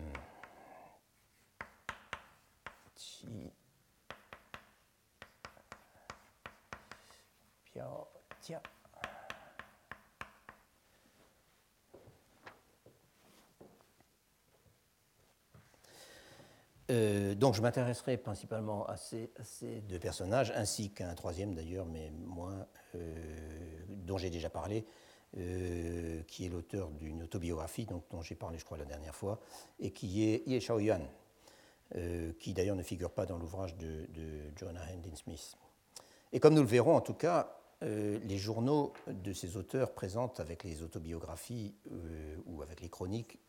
[17.38, 19.32] donc je m'intéresserai principalement à ces,
[19.88, 23.16] deux personnages, ainsi qu'à un troisième d'ailleurs, mais moins, euh,
[23.90, 24.86] dont j'ai déjà parlé,
[25.38, 29.40] euh, qui est l'auteur d'une autobiographie dont j'ai parlé je crois la dernière fois,
[29.80, 31.02] et qui est Ye Xiaoyuan,
[32.40, 35.56] qui d'ailleurs ne figure pas dans l'ouvrage de, de Jonah Hendon Smith.
[36.34, 40.40] Et comme nous le verrons en tout cas, euh, les journaux de ces auteurs présentent
[40.40, 43.40] avec les autobiographies euh, ou avec les chroniques,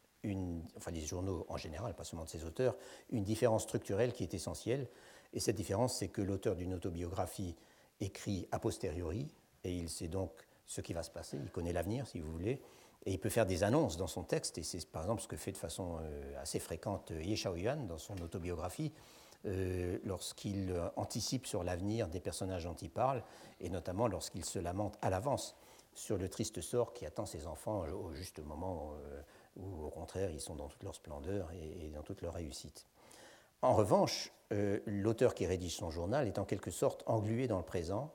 [0.76, 2.76] enfin les journaux en général, pas seulement de ces auteurs,
[3.10, 4.88] une différence structurelle qui est essentielle.
[5.32, 7.54] Et cette différence, c'est que l'auteur d'une autobiographie
[8.00, 9.28] écrit a posteriori,
[9.64, 10.30] et il sait donc
[10.66, 12.60] ce qui va se passer, il connaît l'avenir, si vous voulez,
[13.06, 15.36] et il peut faire des annonces dans son texte, et c'est par exemple ce que
[15.36, 18.92] fait de façon euh, assez fréquente Ye Xiaoyuan dans son autobiographie.
[19.46, 23.22] Euh, lorsqu'il euh, anticipe sur l'avenir des personnages dont il parle,
[23.60, 25.54] et notamment lorsqu'il se lamente à l'avance
[25.94, 29.22] sur le triste sort qui attend ses enfants au juste moment euh,
[29.58, 32.86] où, au contraire, ils sont dans toute leur splendeur et, dans toute leur réussite.
[33.62, 34.32] En revanche,
[34.86, 38.12] l'auteur qui rédige son journal est en quelque sorte englué dans le présent.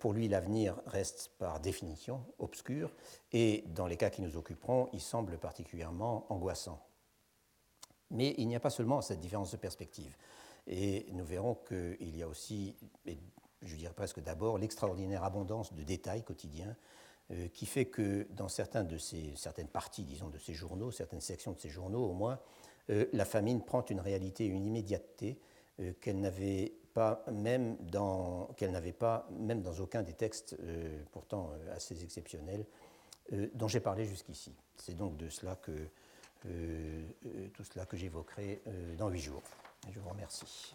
[0.00, 2.92] pour lui, l'avenir reste par définition obscur,
[3.32, 6.80] et dans les cas qui nous occuperont, il semble particulièrement angoissant.
[8.10, 10.16] Mais il n'y a pas seulement cette différence de perspective.
[10.66, 12.74] Et nous verrons qu'il y a aussi,
[13.62, 16.76] je dirais presque d'abord, l'extraordinaire abondance de détails quotidiens
[17.32, 21.20] euh, qui fait que dans certains de ces, certaines parties, disons, de ces journaux, certaines
[21.20, 22.40] sections de ces journaux au moins,
[22.90, 25.38] euh, la famine prend une réalité, une immédiateté
[25.78, 28.48] euh, qu'elle n'avait pas même dans
[28.98, 30.56] pas même dans aucun des textes
[31.12, 32.66] pourtant assez exceptionnels
[33.54, 34.52] dont j'ai parlé jusqu'ici.
[34.76, 35.70] C'est donc de cela que
[36.42, 38.60] tout cela que j'évoquerai
[38.98, 39.42] dans huit jours.
[39.88, 40.74] Je vous remercie.